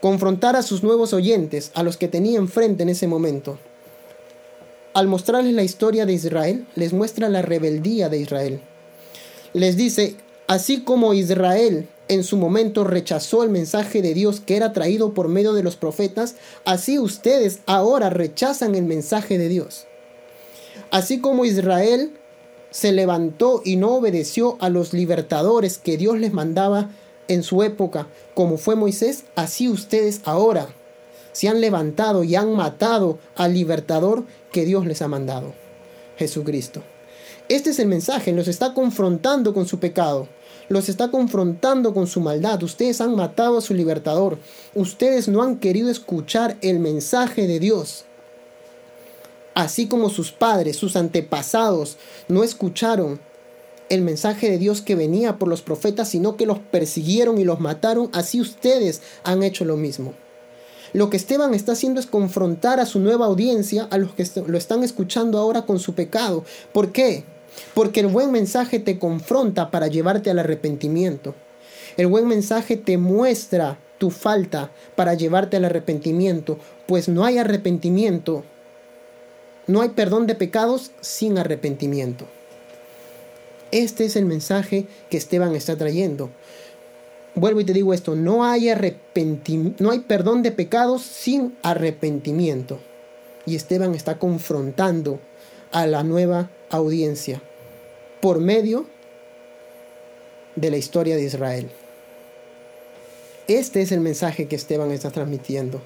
confrontar 0.00 0.56
a 0.56 0.62
sus 0.62 0.82
nuevos 0.82 1.12
oyentes, 1.12 1.70
a 1.74 1.82
los 1.82 1.96
que 1.96 2.08
tenía 2.08 2.38
enfrente 2.38 2.82
en 2.82 2.88
ese 2.88 3.06
momento. 3.06 3.58
Al 4.94 5.06
mostrarles 5.06 5.54
la 5.54 5.62
historia 5.62 6.06
de 6.06 6.12
Israel, 6.12 6.66
les 6.74 6.92
muestra 6.92 7.28
la 7.28 7.42
rebeldía 7.42 8.08
de 8.08 8.18
Israel. 8.18 8.60
Les 9.52 9.76
dice, 9.76 10.16
así 10.46 10.82
como 10.82 11.14
Israel 11.14 11.88
en 12.08 12.24
su 12.24 12.36
momento 12.36 12.84
rechazó 12.84 13.42
el 13.42 13.50
mensaje 13.50 14.02
de 14.02 14.14
Dios 14.14 14.40
que 14.40 14.56
era 14.56 14.72
traído 14.72 15.14
por 15.14 15.28
medio 15.28 15.54
de 15.54 15.62
los 15.62 15.76
profetas, 15.76 16.36
así 16.64 16.98
ustedes 16.98 17.60
ahora 17.66 18.10
rechazan 18.10 18.74
el 18.74 18.84
mensaje 18.84 19.38
de 19.38 19.48
Dios. 19.48 19.86
Así 20.90 21.20
como 21.20 21.44
Israel 21.44 22.12
se 22.70 22.92
levantó 22.92 23.62
y 23.64 23.76
no 23.76 23.94
obedeció 23.94 24.56
a 24.60 24.68
los 24.68 24.92
libertadores 24.92 25.78
que 25.78 25.96
Dios 25.96 26.18
les 26.18 26.32
mandaba 26.32 26.90
en 27.28 27.42
su 27.42 27.62
época, 27.62 28.08
como 28.34 28.58
fue 28.58 28.76
Moisés, 28.76 29.24
así 29.34 29.68
ustedes 29.68 30.20
ahora 30.24 30.68
se 31.32 31.48
han 31.48 31.60
levantado 31.60 32.22
y 32.22 32.36
han 32.36 32.54
matado 32.54 33.18
al 33.34 33.54
libertador 33.54 34.24
que 34.52 34.64
Dios 34.64 34.86
les 34.86 35.02
ha 35.02 35.08
mandado, 35.08 35.52
Jesucristo. 36.16 36.82
Este 37.48 37.70
es 37.70 37.78
el 37.78 37.88
mensaje, 37.88 38.32
los 38.32 38.48
está 38.48 38.72
confrontando 38.72 39.52
con 39.52 39.66
su 39.66 39.78
pecado, 39.78 40.28
los 40.68 40.88
está 40.88 41.10
confrontando 41.10 41.94
con 41.94 42.06
su 42.06 42.20
maldad. 42.20 42.62
Ustedes 42.62 43.00
han 43.00 43.14
matado 43.14 43.58
a 43.58 43.60
su 43.60 43.74
libertador, 43.74 44.38
ustedes 44.74 45.28
no 45.28 45.42
han 45.42 45.58
querido 45.58 45.90
escuchar 45.90 46.56
el 46.60 46.78
mensaje 46.78 47.46
de 47.46 47.60
Dios 47.60 48.04
así 49.54 49.86
como 49.86 50.10
sus 50.10 50.32
padres, 50.32 50.76
sus 50.76 50.96
antepasados, 50.96 51.96
no 52.28 52.44
escucharon 52.44 53.20
el 53.88 54.02
mensaje 54.02 54.50
de 54.50 54.58
Dios 54.58 54.82
que 54.82 54.96
venía 54.96 55.38
por 55.38 55.48
los 55.48 55.62
profetas, 55.62 56.08
sino 56.08 56.36
que 56.36 56.46
los 56.46 56.58
persiguieron 56.58 57.38
y 57.38 57.44
los 57.44 57.60
mataron, 57.60 58.10
así 58.12 58.40
ustedes 58.40 59.02
han 59.22 59.42
hecho 59.42 59.64
lo 59.64 59.76
mismo. 59.76 60.14
Lo 60.92 61.10
que 61.10 61.16
Esteban 61.16 61.54
está 61.54 61.72
haciendo 61.72 62.00
es 62.00 62.06
confrontar 62.06 62.80
a 62.80 62.86
su 62.86 63.00
nueva 63.00 63.26
audiencia, 63.26 63.88
a 63.90 63.98
los 63.98 64.12
que 64.12 64.26
lo 64.46 64.56
están 64.56 64.82
escuchando 64.84 65.38
ahora 65.38 65.66
con 65.66 65.78
su 65.78 65.94
pecado. 65.94 66.44
¿Por 66.72 66.92
qué? 66.92 67.24
Porque 67.74 68.00
el 68.00 68.08
buen 68.08 68.30
mensaje 68.30 68.78
te 68.78 68.98
confronta 68.98 69.70
para 69.70 69.86
llevarte 69.88 70.30
al 70.30 70.38
arrepentimiento. 70.38 71.34
El 71.96 72.08
buen 72.08 72.26
mensaje 72.26 72.76
te 72.76 72.98
muestra 72.98 73.78
tu 73.98 74.10
falta 74.10 74.70
para 74.96 75.14
llevarte 75.14 75.56
al 75.56 75.64
arrepentimiento, 75.64 76.58
pues 76.86 77.08
no 77.08 77.24
hay 77.24 77.38
arrepentimiento 77.38 78.44
no 79.66 79.80
hay 79.80 79.90
perdón 79.90 80.26
de 80.26 80.34
pecados 80.34 80.90
sin 81.00 81.38
arrepentimiento. 81.38 82.26
Este 83.70 84.04
es 84.04 84.16
el 84.16 84.26
mensaje 84.26 84.86
que 85.10 85.16
Esteban 85.16 85.54
está 85.54 85.76
trayendo. 85.76 86.30
Vuelvo 87.34 87.60
y 87.60 87.64
te 87.64 87.72
digo 87.72 87.94
esto, 87.94 88.14
no 88.14 88.44
hay, 88.44 88.70
no 89.78 89.90
hay 89.90 90.00
perdón 90.00 90.42
de 90.42 90.52
pecados 90.52 91.02
sin 91.02 91.56
arrepentimiento. 91.62 92.78
Y 93.46 93.56
Esteban 93.56 93.94
está 93.94 94.18
confrontando 94.18 95.18
a 95.72 95.86
la 95.86 96.04
nueva 96.04 96.50
audiencia 96.76 97.40
por 98.20 98.40
medio 98.40 98.86
de 100.56 100.70
la 100.70 100.76
historia 100.76 101.16
de 101.16 101.24
Israel. 101.24 101.70
Este 103.48 103.82
es 103.82 103.92
el 103.92 104.00
mensaje 104.00 104.46
que 104.48 104.56
Esteban 104.56 104.90
está 104.90 105.10
transmitiendo. 105.10 105.82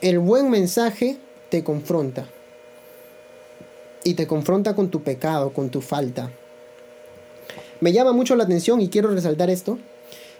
El 0.00 0.18
buen 0.18 0.50
mensaje 0.50 1.16
te 1.48 1.64
confronta 1.64 2.28
y 4.04 4.14
te 4.14 4.26
confronta 4.26 4.74
con 4.74 4.90
tu 4.90 5.02
pecado, 5.02 5.52
con 5.52 5.70
tu 5.70 5.80
falta. 5.80 6.30
Me 7.80 7.92
llama 7.92 8.12
mucho 8.12 8.36
la 8.36 8.44
atención 8.44 8.80
y 8.80 8.88
quiero 8.88 9.10
resaltar 9.10 9.48
esto, 9.48 9.78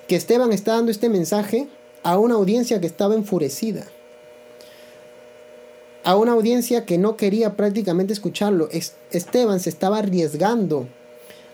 que 0.08 0.16
Esteban 0.16 0.52
está 0.52 0.74
dando 0.74 0.90
este 0.90 1.08
mensaje 1.08 1.68
a 2.02 2.18
una 2.18 2.34
audiencia 2.34 2.80
que 2.80 2.86
estaba 2.86 3.14
enfurecida. 3.14 3.86
A 6.04 6.16
una 6.16 6.32
audiencia 6.32 6.84
que 6.86 6.98
no 6.98 7.16
quería 7.16 7.56
prácticamente 7.56 8.12
escucharlo. 8.12 8.68
Esteban 9.10 9.60
se 9.60 9.70
estaba 9.70 9.98
arriesgando 9.98 10.88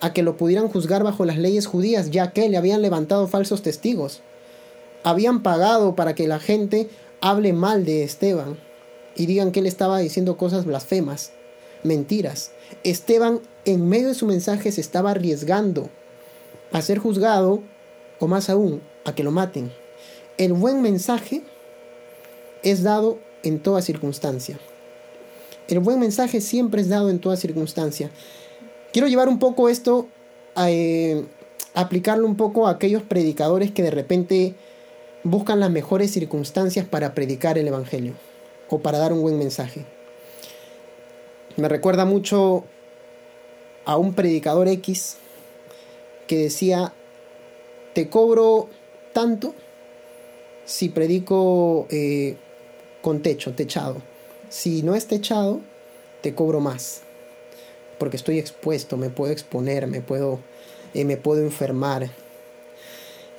a 0.01 0.13
que 0.13 0.23
lo 0.23 0.37
pudieran 0.37 0.69
juzgar 0.69 1.03
bajo 1.03 1.25
las 1.25 1.39
leyes 1.39 1.67
judías, 1.67 2.11
ya 2.11 2.33
que 2.33 2.49
le 2.49 2.57
habían 2.57 2.83
levantado 2.83 3.27
falsos 3.29 3.63
testigos. 3.63 4.21
Habían 5.03 5.43
pagado 5.43 5.95
para 5.95 6.15
que 6.15 6.29
la 6.29 6.39
gente 6.39 6.89
hable 7.21 7.53
mal 7.53 7.85
de 7.85 8.03
Esteban 8.03 8.59
y 9.17 9.27
digan 9.27 9.53
que 9.53 9.61
él 9.61 9.67
estaba 9.67 9.99
diciendo 9.99 10.37
cosas 10.37 10.65
blasfemas, 10.65 11.33
mentiras. 11.83 12.53
Esteban 12.85 13.41
en 13.65 13.89
medio 13.89 14.09
de 14.09 14.15
su 14.15 14.27
mensaje 14.27 14.71
se 14.71 14.81
estaba 14.81 15.13
arriesgando 15.13 15.89
a 16.73 16.83
ser 16.83 16.99
juzgado 16.99 17.63
o 18.19 18.27
más 18.27 18.51
aún 18.51 18.83
a 19.05 19.15
que 19.15 19.25
lo 19.25 19.31
maten. 19.31 19.73
El 20.37 20.53
buen 20.53 20.83
mensaje 20.83 21.43
es 22.63 22.83
dado 22.83 23.19
en 23.47 23.61
toda 23.61 23.83
circunstancia. 23.83 24.59
El 25.69 25.81
buen 25.81 25.99
mensaje 25.99 26.41
siempre 26.41 26.81
es 26.81 26.89
dado 26.89 27.11
en 27.11 27.19
toda 27.19 27.37
circunstancia. 27.37 28.11
Quiero 28.93 29.09
llevar 29.09 29.29
un 29.29 29.39
poco 29.39 29.69
esto 29.69 30.09
a 30.55 30.71
eh, 30.71 31.25
aplicarlo 31.75 32.27
un 32.27 32.37
poco 32.37 32.67
a 32.67 32.71
aquellos 32.71 33.03
predicadores 33.03 33.71
que 33.71 33.83
de 33.83 33.91
repente 33.91 34.55
buscan 35.23 35.61
las 35.61 35.71
mejores 35.71 36.11
circunstancias 36.13 36.87
para 36.87 37.15
predicar 37.15 37.59
el 37.59 37.69
Evangelio 37.69 38.15
o 38.69 38.79
para 38.79 38.99
dar 38.99 39.13
un 39.13 39.23
buen 39.23 39.39
mensaje. 39.39 39.85
Me 41.57 41.69
recuerda 41.69 42.05
mucho 42.05 42.65
a 43.85 43.97
un 43.97 44.15
predicador 44.15 44.69
X 44.69 45.17
que 46.27 46.37
decía, 46.37 46.93
te 47.93 48.09
cobro 48.09 48.69
tanto 49.13 49.55
si 50.65 50.89
predico 50.89 51.87
eh, 51.91 52.37
con 53.07 53.23
techo, 53.23 53.53
techado. 53.53 54.03
Si 54.49 54.83
no 54.83 54.97
es 54.97 55.07
techado, 55.07 55.61
te 56.23 56.35
cobro 56.35 56.59
más. 56.59 57.03
Porque 58.01 58.17
estoy 58.17 58.41
expuesto, 58.41 58.97
me 58.97 59.11
puedo 59.11 59.31
exponer, 59.31 59.87
me 59.87 60.01
puedo, 60.01 60.41
eh, 60.93 61.05
me 61.05 61.17
puedo 61.17 61.41
enfermar. 61.41 62.11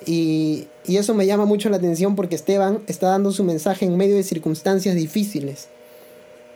Y, 0.06 0.70
y 0.86 0.96
eso 0.96 1.14
me 1.14 1.26
llama 1.26 1.44
mucho 1.44 1.70
la 1.70 1.76
atención 1.76 2.16
porque 2.16 2.36
Esteban 2.36 2.82
está 2.88 3.10
dando 3.10 3.34
su 3.34 3.44
mensaje 3.44 3.84
en 3.84 3.98
medio 3.98 4.16
de 4.16 4.24
circunstancias 4.24 4.96
difíciles, 4.96 5.68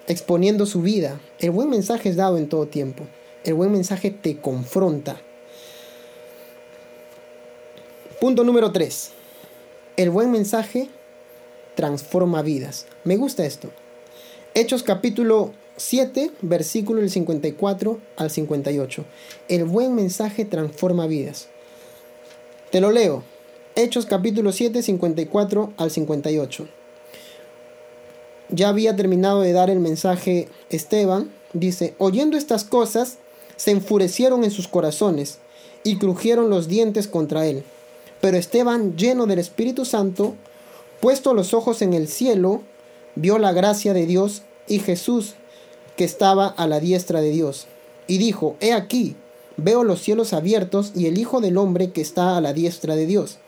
exponiendo 0.07 0.65
su 0.65 0.81
vida. 0.81 1.19
El 1.39 1.51
buen 1.51 1.69
mensaje 1.69 2.07
es 2.07 2.15
dado 2.15 2.37
en 2.37 2.47
todo 2.47 2.65
tiempo. 2.65 3.03
El 3.43 3.55
buen 3.55 3.73
mensaje 3.73 4.11
te 4.11 4.37
confronta. 4.37 5.17
Punto 8.21 8.45
número 8.45 8.71
3. 8.71 9.11
El 9.97 10.11
buen 10.11 10.31
mensaje 10.31 10.87
transforma 11.75 12.41
vidas. 12.41 12.85
Me 13.03 13.17
gusta 13.17 13.45
esto. 13.45 13.69
Hechos 14.53 14.83
capítulo 14.83 15.53
7, 15.77 16.31
versículo 16.41 17.01
del 17.01 17.09
54 17.09 17.99
al 18.17 18.29
58. 18.29 19.05
El 19.47 19.65
buen 19.65 19.95
mensaje 19.95 20.45
transforma 20.45 21.07
vidas. 21.07 21.47
Te 22.71 22.81
lo 22.81 22.91
leo. 22.91 23.23
Hechos 23.75 24.05
capítulo 24.05 24.51
7, 24.51 24.81
54 24.83 25.73
al 25.77 25.91
58. 25.91 26.67
Ya 28.49 28.69
había 28.69 28.95
terminado 28.95 29.41
de 29.41 29.53
dar 29.53 29.69
el 29.69 29.79
mensaje 29.79 30.49
Esteban. 30.69 31.31
Dice, 31.53 31.95
oyendo 31.97 32.37
estas 32.37 32.63
cosas, 32.63 33.17
se 33.55 33.71
enfurecieron 33.71 34.43
en 34.43 34.51
sus 34.51 34.67
corazones 34.67 35.39
y 35.83 35.97
crujieron 35.97 36.49
los 36.49 36.67
dientes 36.67 37.07
contra 37.07 37.45
él. 37.45 37.63
Pero 38.19 38.37
Esteban, 38.37 38.97
lleno 38.97 39.25
del 39.25 39.39
Espíritu 39.39 39.85
Santo, 39.85 40.35
Puesto 41.01 41.33
los 41.33 41.55
ojos 41.55 41.81
en 41.81 41.93
el 41.93 42.07
cielo, 42.07 42.61
vio 43.15 43.39
la 43.39 43.51
gracia 43.53 43.93
de 43.93 44.05
Dios 44.05 44.43
y 44.67 44.79
Jesús 44.79 45.33
que 45.97 46.03
estaba 46.03 46.47
a 46.47 46.67
la 46.67 46.79
diestra 46.79 47.21
de 47.21 47.31
Dios. 47.31 47.65
Y 48.07 48.19
dijo, 48.19 48.55
He 48.59 48.71
aquí, 48.71 49.15
veo 49.57 49.83
los 49.83 50.01
cielos 50.01 50.31
abiertos 50.31 50.91
y 50.95 51.07
el 51.07 51.17
Hijo 51.17 51.41
del 51.41 51.57
Hombre 51.57 51.91
que 51.91 52.01
está 52.01 52.37
a 52.37 52.41
la 52.41 52.53
diestra 52.53 52.95
de 52.95 53.07
Dios. 53.07 53.39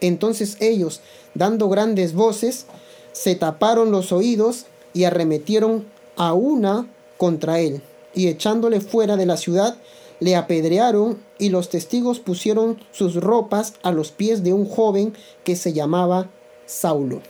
Entonces 0.00 0.56
ellos, 0.60 1.00
dando 1.34 1.68
grandes 1.68 2.14
voces, 2.14 2.66
se 3.12 3.34
taparon 3.34 3.90
los 3.90 4.10
oídos 4.10 4.64
y 4.94 5.04
arremetieron 5.04 5.86
a 6.16 6.32
una 6.32 6.88
contra 7.18 7.60
él, 7.60 7.82
y 8.14 8.28
echándole 8.28 8.80
fuera 8.80 9.16
de 9.16 9.26
la 9.26 9.36
ciudad, 9.36 9.76
le 10.18 10.34
apedrearon 10.34 11.18
y 11.38 11.50
los 11.50 11.68
testigos 11.68 12.20
pusieron 12.20 12.78
sus 12.90 13.16
ropas 13.16 13.74
a 13.82 13.92
los 13.92 14.12
pies 14.12 14.42
de 14.42 14.52
un 14.52 14.66
joven 14.66 15.14
que 15.44 15.56
se 15.56 15.72
llamaba 15.72 16.30
Saulo. 16.72 17.20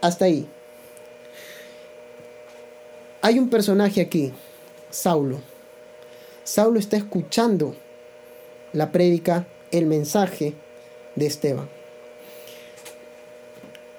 Hasta 0.00 0.24
ahí. 0.24 0.48
Hay 3.20 3.38
un 3.38 3.50
personaje 3.50 4.00
aquí, 4.00 4.32
Saulo. 4.90 5.40
Saulo 6.44 6.78
está 6.78 6.96
escuchando 6.96 7.76
la 8.72 8.90
prédica, 8.90 9.46
el 9.70 9.86
mensaje 9.86 10.54
de 11.14 11.26
Esteban. 11.26 11.68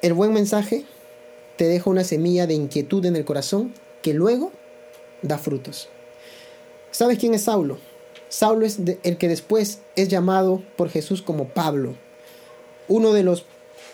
El 0.01 0.13
buen 0.13 0.33
mensaje 0.33 0.83
te 1.57 1.65
deja 1.65 1.89
una 1.89 2.03
semilla 2.03 2.47
de 2.47 2.55
inquietud 2.55 3.05
en 3.05 3.15
el 3.15 3.25
corazón 3.25 3.73
que 4.01 4.13
luego 4.13 4.51
da 5.21 5.37
frutos. 5.37 5.89
¿Sabes 6.91 7.19
quién 7.19 7.33
es 7.33 7.43
Saulo? 7.43 7.77
Saulo 8.29 8.65
es 8.65 8.79
el 9.03 9.17
que 9.17 9.27
después 9.27 9.79
es 9.95 10.09
llamado 10.09 10.63
por 10.75 10.89
Jesús 10.89 11.21
como 11.21 11.49
Pablo, 11.49 11.95
uno 12.87 13.13
de 13.13 13.23
los 13.23 13.45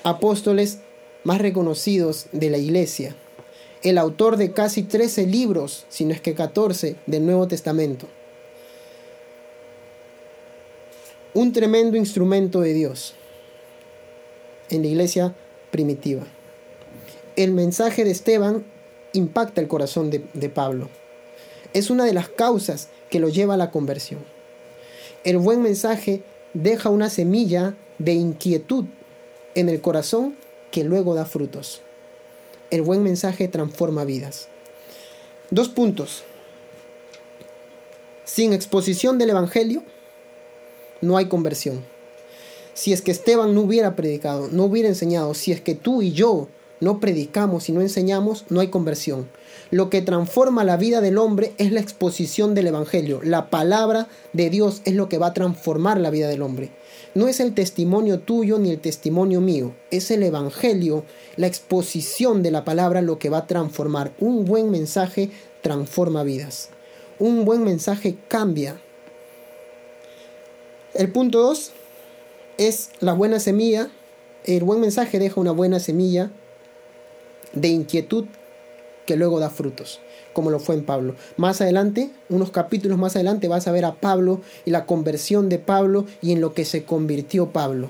apóstoles 0.04 0.80
más 1.24 1.40
reconocidos 1.40 2.28
de 2.32 2.50
la 2.50 2.58
iglesia, 2.58 3.16
el 3.84 3.98
autor 3.98 4.38
de 4.38 4.52
casi 4.52 4.84
13 4.84 5.28
libros, 5.28 5.86
si 5.90 6.06
no 6.06 6.14
es 6.14 6.22
que 6.22 6.36
14, 6.36 6.96
del 7.06 7.26
Nuevo 7.26 7.48
Testamento. 7.48 8.08
Un 11.34 11.54
tremendo 11.54 11.98
instrumento 11.98 12.62
de 12.62 12.74
Dios 12.74 13.16
en 14.70 14.82
la 14.82 14.88
iglesia 14.88 15.36
primitiva. 15.72 16.24
El 17.36 17.54
mensaje 17.54 18.04
de 18.04 18.12
Esteban 18.12 18.66
impacta 19.14 19.62
el 19.62 19.68
corazón 19.68 20.10
de, 20.10 20.26
de 20.34 20.50
Pablo. 20.50 20.90
Es 21.74 21.90
una 21.90 22.06
de 22.06 22.14
las 22.14 22.30
causas 22.30 22.90
que 23.10 23.20
lo 23.20 23.30
lleva 23.30 23.54
a 23.54 23.58
la 23.58 23.72
conversión. 23.72 24.20
El 25.24 25.38
buen 25.38 25.62
mensaje 25.62 26.24
deja 26.54 26.90
una 26.90 27.10
semilla 27.10 27.76
de 27.98 28.14
inquietud 28.14 28.86
en 29.56 29.70
el 29.70 29.82
corazón 29.82 30.36
que 30.72 30.84
luego 30.84 31.14
da 31.16 31.26
frutos. 31.26 31.82
El 32.70 32.82
buen 32.82 33.04
mensaje 33.04 33.48
transforma 33.48 34.06
vidas. 34.06 34.48
Dos 35.50 35.70
puntos. 35.70 36.24
Sin 38.24 38.54
exposición 38.54 39.18
del 39.18 39.32
Evangelio, 39.32 39.84
no 41.02 41.18
hay 41.18 41.28
conversión. 41.28 41.84
Si 42.74 42.94
es 42.94 43.02
que 43.02 43.12
Esteban 43.12 43.54
no 43.54 43.62
hubiera 43.62 43.96
predicado, 43.96 44.48
no 44.52 44.64
hubiera 44.64 44.88
enseñado, 44.88 45.34
si 45.34 45.52
es 45.52 45.60
que 45.60 45.76
tú 45.76 46.02
y 46.02 46.14
yo 46.14 46.48
no 46.80 47.00
predicamos 47.00 47.68
y 47.68 47.74
no 47.74 47.82
enseñamos, 47.82 48.46
no 48.50 48.62
hay 48.62 48.70
conversión. 48.70 49.30
Lo 49.72 49.90
que 49.90 50.02
transforma 50.02 50.66
la 50.66 50.76
vida 50.76 51.00
del 51.00 51.18
hombre 51.18 51.54
es 51.58 51.72
la 51.72 51.80
exposición 51.80 52.54
del 52.54 52.68
Evangelio. 52.68 53.22
La 53.24 53.50
palabra 53.50 54.10
de 54.34 54.50
Dios 54.50 54.82
es 54.84 54.96
lo 54.96 55.08
que 55.08 55.18
va 55.18 55.28
a 55.28 55.34
transformar 55.34 55.98
la 55.98 56.10
vida 56.10 56.28
del 56.28 56.42
hombre. 56.42 56.72
No 57.16 57.30
es 57.30 57.40
el 57.40 57.54
testimonio 57.54 58.20
tuyo 58.20 58.60
ni 58.60 58.70
el 58.72 58.82
testimonio 58.82 59.40
mío, 59.40 59.74
es 59.90 60.12
el 60.12 60.24
Evangelio, 60.24 61.06
la 61.38 61.48
exposición 61.48 62.44
de 62.44 62.52
la 62.52 62.66
palabra 62.66 63.02
lo 63.02 63.18
que 63.18 63.30
va 63.30 63.40
a 63.40 63.48
transformar. 63.48 64.12
Un 64.20 64.44
buen 64.44 64.72
mensaje 64.72 65.32
transforma 65.62 66.24
vidas. 66.24 66.70
Un 67.18 67.46
buen 67.46 67.64
mensaje 67.64 68.18
cambia. 68.28 68.78
El 70.94 71.14
punto 71.14 71.40
2 71.40 71.72
es 72.58 72.90
la 73.00 73.14
buena 73.14 73.40
semilla. 73.40 73.90
El 74.44 74.66
buen 74.66 74.82
mensaje 74.82 75.18
deja 75.18 75.40
una 75.40 75.52
buena 75.52 75.80
semilla 75.80 76.30
de 77.54 77.70
inquietud 77.70 78.26
que 79.06 79.16
luego 79.16 79.40
da 79.40 79.50
frutos 79.50 80.00
como 80.34 80.50
lo 80.50 80.60
fue 80.60 80.76
en 80.76 80.86
Pablo. 80.86 81.16
Más 81.38 81.62
adelante, 81.62 82.10
unos 82.30 82.52
capítulos 82.52 82.98
más 82.98 83.16
adelante, 83.16 83.48
vas 83.48 83.68
a 83.68 83.72
ver 83.72 83.86
a 83.86 83.96
Pablo 83.96 84.42
y 84.66 84.72
la 84.72 84.86
conversión 84.86 85.50
de 85.50 85.60
Pablo 85.60 86.06
y 86.22 86.32
en 86.32 86.42
lo 86.42 86.54
que 86.54 86.66
se 86.66 86.84
convirtió 86.84 87.52
Pablo, 87.52 87.90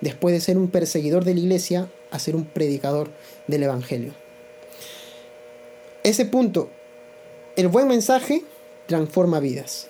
después 0.00 0.34
de 0.34 0.40
ser 0.40 0.58
un 0.58 0.68
perseguidor 0.68 1.24
de 1.24 1.34
la 1.34 1.40
iglesia 1.40 1.88
a 2.10 2.18
ser 2.18 2.36
un 2.36 2.44
predicador 2.44 3.10
del 3.46 3.64
Evangelio. 3.64 4.12
Ese 6.02 6.26
punto, 6.26 6.68
el 7.56 7.68
buen 7.68 7.88
mensaje 7.88 8.44
transforma 8.86 9.40
vidas, 9.40 9.88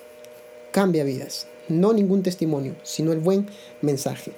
cambia 0.70 1.04
vidas, 1.04 1.48
no 1.68 1.92
ningún 1.92 2.22
testimonio, 2.22 2.76
sino 2.82 3.12
el 3.12 3.18
buen 3.18 3.48
mensaje. 3.82 4.32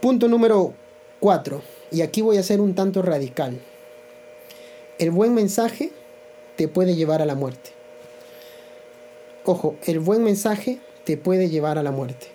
Punto 0.00 0.28
número 0.28 0.74
4, 1.20 1.62
y 1.92 2.02
aquí 2.02 2.20
voy 2.20 2.36
a 2.36 2.42
ser 2.42 2.60
un 2.60 2.74
tanto 2.74 3.00
radical 3.00 3.60
el 4.98 5.10
buen 5.10 5.34
mensaje 5.34 5.92
te 6.56 6.68
puede 6.68 6.94
llevar 6.94 7.22
a 7.22 7.26
la 7.26 7.34
muerte. 7.34 7.70
Ojo, 9.44 9.76
el 9.86 10.00
buen 10.00 10.22
mensaje 10.22 10.80
te 11.04 11.16
puede 11.16 11.48
llevar 11.50 11.78
a 11.78 11.82
la 11.82 11.90
muerte. 11.90 12.28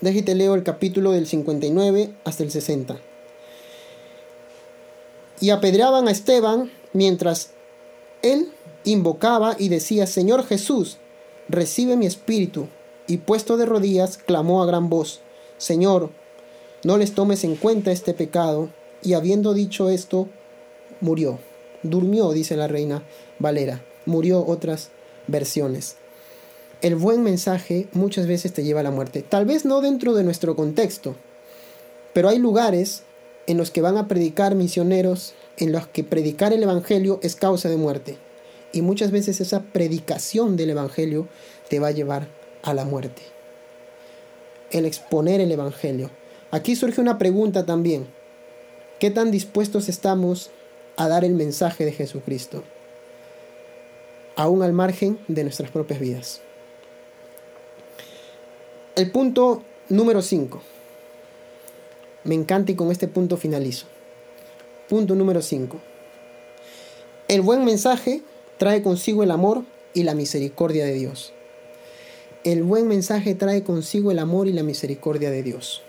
Déjate 0.00 0.34
leo 0.34 0.54
el 0.54 0.62
capítulo 0.62 1.12
del 1.12 1.26
59 1.26 2.10
hasta 2.24 2.42
el 2.42 2.50
60. 2.50 2.98
y 5.40 5.50
apedreaban 5.50 6.06
a 6.06 6.10
Esteban 6.10 6.70
mientras 6.92 7.50
él 8.22 8.52
invocaba 8.84 9.56
y 9.58 9.68
decía, 9.68 10.06
Señor 10.06 10.44
Jesús, 10.44 10.98
recibe 11.48 11.96
mi 11.96 12.06
espíritu. 12.06 12.68
Y 13.06 13.18
puesto 13.18 13.56
de 13.56 13.66
rodillas, 13.66 14.18
clamó 14.18 14.62
a 14.62 14.66
gran 14.66 14.88
voz, 14.88 15.20
Señor, 15.58 16.10
no 16.84 16.96
les 16.96 17.14
tomes 17.14 17.42
en 17.44 17.56
cuenta 17.56 17.90
este 17.90 18.14
pecado. 18.14 18.70
Y 19.02 19.14
habiendo 19.14 19.54
dicho 19.54 19.88
esto, 19.88 20.28
murió. 21.00 21.38
Durmió, 21.82 22.32
dice 22.32 22.56
la 22.56 22.68
reina 22.68 23.02
Valera. 23.38 23.82
Murió 24.06 24.44
otras 24.46 24.90
versiones. 25.26 25.96
El 26.82 26.96
buen 26.96 27.22
mensaje 27.22 27.88
muchas 27.92 28.26
veces 28.26 28.52
te 28.52 28.64
lleva 28.64 28.80
a 28.80 28.84
la 28.84 28.90
muerte. 28.90 29.22
Tal 29.22 29.44
vez 29.44 29.64
no 29.64 29.80
dentro 29.80 30.14
de 30.14 30.24
nuestro 30.24 30.56
contexto, 30.56 31.14
pero 32.12 32.28
hay 32.28 32.38
lugares 32.38 33.02
en 33.46 33.58
los 33.58 33.70
que 33.70 33.82
van 33.82 33.96
a 33.96 34.08
predicar 34.08 34.54
misioneros, 34.54 35.34
en 35.56 35.72
los 35.72 35.86
que 35.86 36.04
predicar 36.04 36.52
el 36.52 36.62
Evangelio 36.62 37.20
es 37.22 37.36
causa 37.36 37.68
de 37.68 37.76
muerte. 37.76 38.16
Y 38.72 38.82
muchas 38.82 39.10
veces 39.10 39.40
esa 39.40 39.62
predicación 39.62 40.56
del 40.56 40.70
Evangelio 40.70 41.28
te 41.68 41.80
va 41.80 41.88
a 41.88 41.92
llevar 41.92 42.28
a 42.62 42.72
la 42.74 42.84
muerte. 42.84 43.22
El 44.70 44.86
exponer 44.86 45.40
el 45.40 45.52
Evangelio. 45.52 46.10
Aquí 46.50 46.76
surge 46.76 47.00
una 47.00 47.18
pregunta 47.18 47.66
también. 47.66 48.06
¿Qué 49.00 49.10
tan 49.10 49.30
dispuestos 49.30 49.88
estamos 49.88 50.50
a 50.96 51.08
dar 51.08 51.24
el 51.24 51.34
mensaje 51.34 51.84
de 51.84 51.92
Jesucristo? 51.92 52.62
Aún 54.36 54.62
al 54.62 54.72
margen 54.72 55.18
de 55.28 55.42
nuestras 55.42 55.70
propias 55.70 56.00
vidas. 56.00 56.40
El 58.96 59.10
punto 59.10 59.62
número 59.88 60.22
5. 60.22 60.60
Me 62.24 62.34
encanta 62.34 62.72
y 62.72 62.74
con 62.74 62.90
este 62.90 63.08
punto 63.08 63.36
finalizo. 63.36 63.86
Punto 64.88 65.14
número 65.14 65.40
5. 65.40 65.78
El 67.28 67.42
buen 67.42 67.64
mensaje 67.64 68.22
trae 68.58 68.82
consigo 68.82 69.22
el 69.22 69.30
amor 69.30 69.64
y 69.94 70.02
la 70.02 70.14
misericordia 70.14 70.84
de 70.84 70.94
Dios. 70.94 71.32
El 72.44 72.62
buen 72.62 72.88
mensaje 72.88 73.34
trae 73.34 73.62
consigo 73.62 74.10
el 74.10 74.18
amor 74.18 74.48
y 74.48 74.52
la 74.52 74.62
misericordia 74.62 75.30
de 75.30 75.42
Dios. 75.42 75.82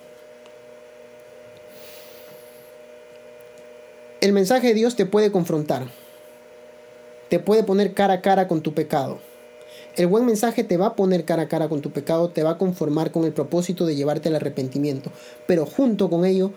El 4.22 4.34
mensaje 4.34 4.68
de 4.68 4.74
Dios 4.76 4.96
te 4.96 5.08
puede 5.08 5.32
confrontar, 5.32 5.88
te 7.30 7.40
puede 7.40 7.64
poner 7.64 7.96
cara 7.96 8.14
a 8.14 8.22
cara 8.22 8.48
con 8.48 8.62
tu 8.62 8.76
pecado. 8.76 9.18
El 9.96 10.06
buen 10.06 10.28
mensaje 10.28 10.64
te 10.64 10.78
va 10.78 10.86
a 10.86 10.96
poner 10.96 11.26
cara 11.26 11.42
a 11.42 11.48
cara 11.48 11.70
con 11.70 11.82
tu 11.82 11.90
pecado, 11.90 12.30
te 12.30 12.44
va 12.44 12.52
a 12.52 12.58
conformar 12.60 13.12
con 13.12 13.26
el 13.26 13.34
propósito 13.34 13.88
de 13.88 13.96
llevarte 13.96 14.30
al 14.30 14.36
arrepentimiento, 14.36 15.12
pero 15.48 15.66
junto 15.66 16.08
con 16.08 16.24
ello 16.24 16.52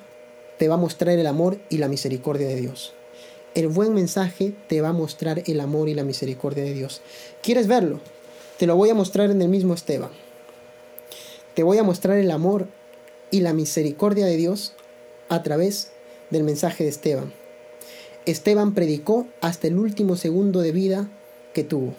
te 0.58 0.68
va 0.68 0.74
a 0.74 0.76
mostrar 0.76 1.18
el 1.18 1.26
amor 1.26 1.58
y 1.70 1.78
la 1.78 1.88
misericordia 1.88 2.46
de 2.48 2.56
Dios. 2.56 2.92
El 3.54 3.68
buen 3.68 3.94
mensaje 3.94 4.52
te 4.68 4.82
va 4.82 4.90
a 4.90 4.92
mostrar 4.92 5.42
el 5.46 5.58
amor 5.58 5.88
y 5.88 5.94
la 5.94 6.04
misericordia 6.04 6.64
de 6.64 6.74
Dios. 6.74 7.00
¿Quieres 7.42 7.66
verlo? 7.66 8.00
Te 8.58 8.66
lo 8.66 8.76
voy 8.76 8.90
a 8.90 8.94
mostrar 8.94 9.30
en 9.30 9.40
el 9.40 9.48
mismo 9.48 9.72
Esteban. 9.72 10.10
Te 11.54 11.62
voy 11.62 11.78
a 11.78 11.82
mostrar 11.82 12.18
el 12.18 12.30
amor 12.30 12.68
y 13.30 13.40
la 13.40 13.54
misericordia 13.54 14.26
de 14.26 14.36
Dios 14.36 14.74
a 15.30 15.42
través 15.42 15.92
del 16.28 16.44
mensaje 16.44 16.84
de 16.84 16.90
Esteban. 16.90 17.43
Esteban 18.26 18.72
predicó 18.72 19.26
hasta 19.42 19.66
el 19.66 19.78
último 19.78 20.16
segundo 20.16 20.60
de 20.60 20.72
vida 20.72 21.08
que 21.52 21.62
tuvo. 21.62 21.92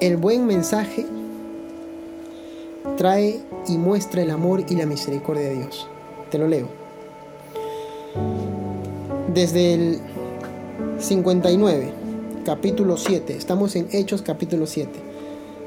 El 0.00 0.16
buen 0.16 0.46
mensaje 0.46 1.06
trae 2.96 3.40
y 3.68 3.78
muestra 3.78 4.22
el 4.22 4.30
amor 4.30 4.64
y 4.68 4.74
la 4.74 4.86
misericordia 4.86 5.44
de 5.44 5.54
Dios. 5.54 5.86
Te 6.30 6.38
lo 6.38 6.48
leo. 6.48 6.68
Desde 9.32 9.74
el 9.74 10.00
59, 10.98 11.92
capítulo 12.44 12.96
7, 12.96 13.36
estamos 13.36 13.76
en 13.76 13.88
Hechos 13.92 14.22
capítulo 14.22 14.66
7. 14.66 14.90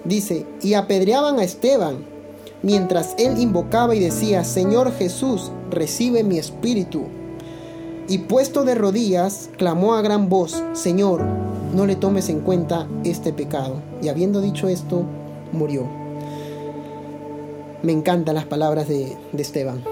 Dice, 0.04 0.46
y 0.62 0.74
apedreaban 0.74 1.39
a 1.39 1.43
Esteban 1.43 1.98
mientras 2.62 3.15
él 3.17 3.39
invocaba 3.39 3.96
y 3.96 4.00
decía, 4.00 4.43
Señor 4.43 4.91
Jesús, 4.91 5.52
recibe 5.72 6.24
mi 6.24 6.39
espíritu. 6.39 7.06
Y 8.10 8.20
puesto 8.20 8.63
de 8.63 8.76
rodillas, 8.76 9.50
clamó 9.58 9.93
a 9.93 10.02
gran 10.02 10.30
voz, 10.30 10.63
Señor, 10.74 11.24
no 11.76 11.86
le 11.86 11.98
tomes 11.98 12.30
en 12.30 12.39
cuenta 12.39 12.88
este 13.04 13.34
pecado. 13.34 13.82
Y 14.02 14.08
habiendo 14.08 14.39
dicho 14.39 14.70
esto, 14.70 15.04
murió. 15.52 15.84
Me 17.84 17.91
encantan 17.91 18.36
las 18.36 18.46
palabras 18.46 18.88
de, 18.88 19.17
de 19.34 19.41
Esteban. 19.41 19.84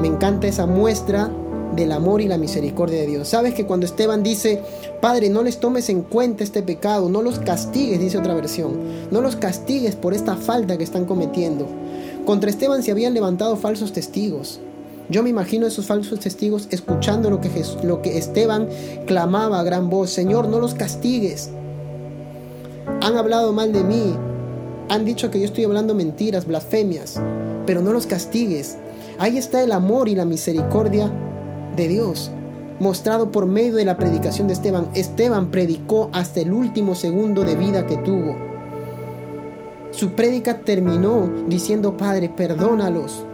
Me 0.00 0.08
encanta 0.08 0.46
esa 0.46 0.66
muestra 0.66 1.30
del 1.76 1.92
amor 1.92 2.20
y 2.20 2.28
la 2.28 2.38
misericordia 2.38 3.00
de 3.00 3.06
Dios. 3.06 3.28
Sabes 3.28 3.54
que 3.54 3.66
cuando 3.66 3.84
Esteban 3.86 4.22
dice, 4.22 4.62
Padre, 5.00 5.28
no 5.28 5.42
les 5.42 5.60
tomes 5.60 5.88
en 5.90 6.02
cuenta 6.02 6.44
este 6.44 6.62
pecado, 6.62 7.08
no 7.08 7.20
los 7.22 7.38
castigues, 7.40 8.00
dice 8.00 8.18
otra 8.18 8.34
versión, 8.34 8.78
no 9.10 9.20
los 9.20 9.36
castigues 9.36 9.96
por 9.96 10.14
esta 10.14 10.36
falta 10.36 10.78
que 10.78 10.84
están 10.84 11.04
cometiendo. 11.04 11.66
Contra 12.24 12.48
Esteban 12.48 12.82
se 12.82 12.90
habían 12.90 13.12
levantado 13.12 13.56
falsos 13.56 13.92
testigos. 13.92 14.60
Yo 15.10 15.22
me 15.22 15.28
imagino 15.28 15.66
esos 15.66 15.86
falsos 15.86 16.20
testigos 16.20 16.66
escuchando 16.70 17.28
lo 17.28 17.40
que, 17.40 17.50
lo 17.82 18.00
que 18.00 18.16
Esteban 18.16 18.68
clamaba 19.06 19.60
a 19.60 19.62
gran 19.62 19.90
voz, 19.90 20.10
Señor, 20.10 20.48
no 20.48 20.58
los 20.60 20.74
castigues. 20.74 21.50
Han 23.02 23.16
hablado 23.16 23.52
mal 23.52 23.72
de 23.72 23.84
mí, 23.84 24.16
han 24.88 25.04
dicho 25.04 25.30
que 25.30 25.38
yo 25.38 25.44
estoy 25.44 25.64
hablando 25.64 25.94
mentiras, 25.94 26.46
blasfemias, 26.46 27.20
pero 27.66 27.82
no 27.82 27.92
los 27.92 28.06
castigues. 28.06 28.78
Ahí 29.18 29.36
está 29.36 29.62
el 29.62 29.72
amor 29.72 30.08
y 30.08 30.14
la 30.14 30.24
misericordia 30.24 31.12
de 31.76 31.86
Dios, 31.86 32.30
mostrado 32.80 33.30
por 33.30 33.44
medio 33.44 33.74
de 33.74 33.84
la 33.84 33.98
predicación 33.98 34.46
de 34.46 34.54
Esteban. 34.54 34.88
Esteban 34.94 35.50
predicó 35.50 36.08
hasta 36.14 36.40
el 36.40 36.52
último 36.52 36.94
segundo 36.94 37.44
de 37.44 37.56
vida 37.56 37.86
que 37.86 37.98
tuvo. 37.98 38.36
Su 39.90 40.12
prédica 40.12 40.60
terminó 40.60 41.30
diciendo, 41.46 41.96
Padre, 41.96 42.30
perdónalos 42.30 43.26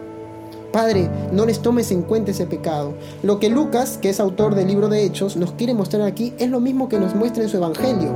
Padre, 0.73 1.11
no 1.33 1.47
les 1.47 1.61
tomes 1.61 1.91
en 1.91 2.03
cuenta 2.03 2.31
ese 2.31 2.47
pecado. 2.47 2.95
Lo 3.23 3.41
que 3.41 3.49
Lucas, 3.49 3.99
que 4.01 4.11
es 4.11 4.21
autor 4.21 4.55
del 4.55 4.69
libro 4.69 4.89
de 4.89 5.05
Hechos, 5.05 5.37
nos 5.37 5.53
quiere 5.53 5.75
mostrar 5.75 6.03
aquí 6.03 6.33
es 6.39 6.49
lo 6.49 6.61
mismo 6.61 6.89
que 6.89 6.99
nos 7.01 7.15
muestra 7.15 7.43
en 7.43 7.49
su 7.49 7.57
Evangelio. 7.57 8.11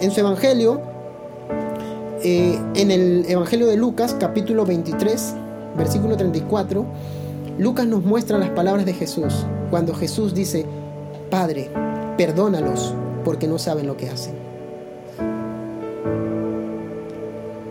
En 0.00 0.10
su 0.10 0.20
Evangelio, 0.20 0.80
eh, 2.22 2.58
en 2.74 2.90
el 2.90 3.24
Evangelio 3.28 3.66
de 3.66 3.76
Lucas, 3.76 4.14
capítulo 4.18 4.64
23, 4.64 5.34
versículo 5.76 6.16
34, 6.16 6.84
Lucas 7.58 7.86
nos 7.86 8.04
muestra 8.04 8.38
las 8.38 8.50
palabras 8.50 8.86
de 8.86 8.94
Jesús, 8.94 9.44
cuando 9.70 9.92
Jesús 9.94 10.34
dice, 10.34 10.64
Padre, 11.30 11.68
perdónalos 12.16 12.94
porque 13.24 13.48
no 13.48 13.58
saben 13.58 13.86
lo 13.86 13.96
que 13.96 14.08
hacen. 14.08 14.34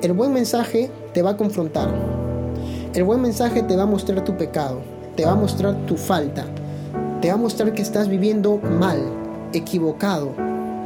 El 0.02 0.14
buen 0.14 0.34
mensaje 0.34 0.90
te 1.14 1.22
va 1.22 1.32
a 1.32 1.38
confrontar, 1.38 1.90
el 2.94 3.06
buen 3.06 3.22
mensaje 3.22 3.64
te 3.64 3.78
va 3.78 3.84
a 3.84 3.88
mostrar 3.88 4.24
tu 4.26 4.36
pecado, 4.36 4.82
te 5.16 5.26
va 5.26 5.32
a 5.32 5.36
mostrar 5.36 5.76
tu 5.86 5.96
falta, 5.96 6.44
te 7.22 7.30
va 7.30 7.36
a 7.36 7.38
mostrar 7.38 7.74
que 7.74 7.82
estás 7.82 8.10
viviendo 8.10 8.58
mal, 8.58 9.00
equivocado, 9.54 10.32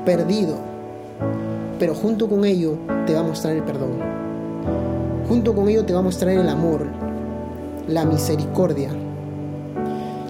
perdido. 0.05 0.55
Pero 1.79 1.95
junto 1.95 2.29
con 2.29 2.45
ello 2.45 2.77
te 3.07 3.13
va 3.13 3.21
a 3.21 3.23
mostrar 3.23 3.55
el 3.55 3.63
perdón. 3.63 3.93
Junto 5.27 5.55
con 5.55 5.67
ello 5.67 5.83
te 5.83 5.93
va 5.93 5.99
a 5.99 6.03
mostrar 6.03 6.33
el 6.33 6.47
amor, 6.47 6.85
la 7.87 8.05
misericordia. 8.05 8.91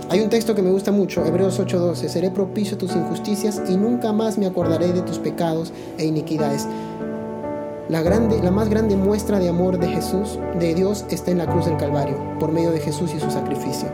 Hay 0.09 0.21
un 0.21 0.29
texto 0.29 0.55
que 0.55 0.61
me 0.61 0.71
gusta 0.71 0.93
mucho, 0.93 1.25
Hebreos 1.25 1.59
8:12, 1.59 2.07
seré 2.07 2.31
propicio 2.31 2.75
a 2.75 2.79
tus 2.79 2.95
injusticias 2.95 3.61
y 3.67 3.75
nunca 3.75 4.13
más 4.13 4.37
me 4.37 4.45
acordaré 4.45 4.93
de 4.93 5.01
tus 5.01 5.19
pecados 5.19 5.73
e 5.97 6.05
iniquidades. 6.05 6.67
La, 7.87 8.01
grande, 8.01 8.41
la 8.41 8.49
más 8.49 8.67
grande 8.67 8.95
muestra 8.95 9.39
de 9.39 9.47
amor 9.47 9.77
de 9.77 9.87
Jesús, 9.87 10.39
de 10.59 10.73
Dios, 10.73 11.05
está 11.11 11.29
en 11.29 11.37
la 11.37 11.45
cruz 11.45 11.65
del 11.65 11.77
Calvario, 11.77 12.17
por 12.39 12.51
medio 12.51 12.71
de 12.71 12.79
Jesús 12.79 13.13
y 13.15 13.19
su 13.19 13.29
sacrificio. 13.29 13.87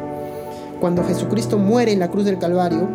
Cuando 0.79 1.03
Jesucristo 1.03 1.57
muere 1.57 1.91
en 1.91 1.99
la 1.99 2.09
cruz 2.09 2.23
del 2.23 2.39
Calvario, 2.39 2.87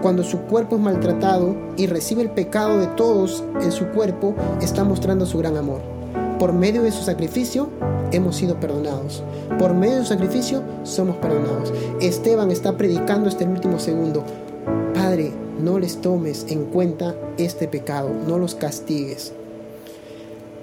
cuando 0.00 0.22
su 0.22 0.38
cuerpo 0.40 0.76
es 0.76 0.82
maltratado 0.82 1.54
y 1.76 1.86
recibe 1.86 2.22
el 2.22 2.30
pecado 2.30 2.78
de 2.78 2.86
todos 2.86 3.44
en 3.60 3.72
su 3.72 3.88
cuerpo, 3.88 4.34
está 4.62 4.84
mostrando 4.84 5.26
su 5.26 5.36
gran 5.36 5.56
amor. 5.58 5.80
Por 6.38 6.54
medio 6.54 6.82
de 6.82 6.92
su 6.92 7.02
sacrificio 7.02 7.68
hemos 8.10 8.36
sido 8.36 8.58
perdonados. 8.58 9.22
Por 9.58 9.74
medio 9.74 9.96
de 9.96 10.02
su 10.02 10.08
sacrificio 10.08 10.62
somos 10.82 11.16
perdonados. 11.16 11.74
Esteban 12.00 12.50
está 12.50 12.76
predicando 12.78 13.28
este 13.28 13.44
último 13.44 13.78
segundo. 13.78 14.24
Padre, 14.94 15.30
no 15.60 15.78
les 15.78 16.00
tomes 16.00 16.46
en 16.48 16.64
cuenta 16.66 17.14
este 17.36 17.68
pecado, 17.68 18.10
no 18.26 18.38
los 18.38 18.54
castigues. 18.54 19.34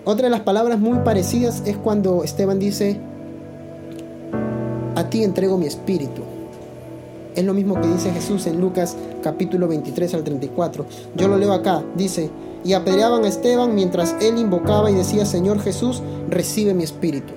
Otra 0.08 0.26
de 0.26 0.30
las 0.30 0.42
palabras 0.42 0.80
muy 0.80 1.00
parecidas 1.00 1.64
es 1.66 1.78
cuando 1.78 2.24
Esteban 2.24 2.60
dice, 2.60 3.00
a 4.94 5.10
ti 5.10 5.24
entrego 5.24 5.58
mi 5.58 5.66
espíritu. 5.66 6.22
Es 7.36 7.44
lo 7.44 7.56
mismo 7.56 7.82
que 7.82 7.88
dice 7.88 8.12
Jesús 8.12 8.46
en 8.46 8.62
Lucas 8.62 8.96
capítulo 9.24 9.68
23 9.68 10.14
al 10.14 10.24
34. 10.24 10.86
Yo 11.16 11.28
lo 11.28 11.38
leo 11.38 11.54
acá, 11.54 11.84
dice, 11.96 12.30
y 12.64 12.74
apedreaban 12.74 13.26
a 13.26 13.28
Esteban 13.28 13.74
mientras 13.74 14.16
él 14.22 14.38
invocaba 14.38 14.92
y 14.92 14.94
decía, 14.94 15.26
Señor 15.26 15.60
Jesús, 15.60 16.04
recibe 16.30 16.76
mi 16.76 16.84
espíritu. 16.84 17.34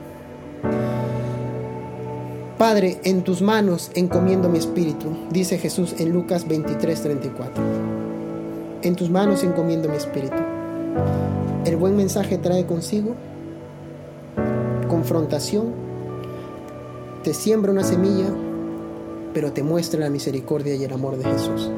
Padre, 2.59 3.01
en 3.05 3.23
tus 3.23 3.41
manos 3.41 3.91
encomiendo 3.95 4.51
mi 4.51 4.59
espíritu, 4.59 5.07
dice 5.31 5.57
Jesús 5.57 5.95
en 5.99 6.13
Lucas 6.13 6.47
23, 6.47 7.01
34. 7.01 7.63
En 8.83 8.95
tus 8.95 9.09
manos 9.09 9.43
encomiendo 9.43 9.89
mi 9.89 9.97
espíritu. 9.97 10.37
El 11.69 11.77
buen 11.77 11.95
mensaje 11.97 12.39
trae 12.39 12.65
consigo 12.65 13.15
confrontación, 14.89 15.67
te 17.23 17.35
siembra 17.35 17.71
una 17.71 17.85
semilla, 17.85 18.33
pero 19.35 19.53
te 19.53 19.63
muestra 19.63 20.01
la 20.01 20.09
misericordia 20.09 20.75
y 20.77 20.85
el 20.85 20.95
amor 20.95 21.19
de 21.19 21.25
Jesús. 21.25 21.71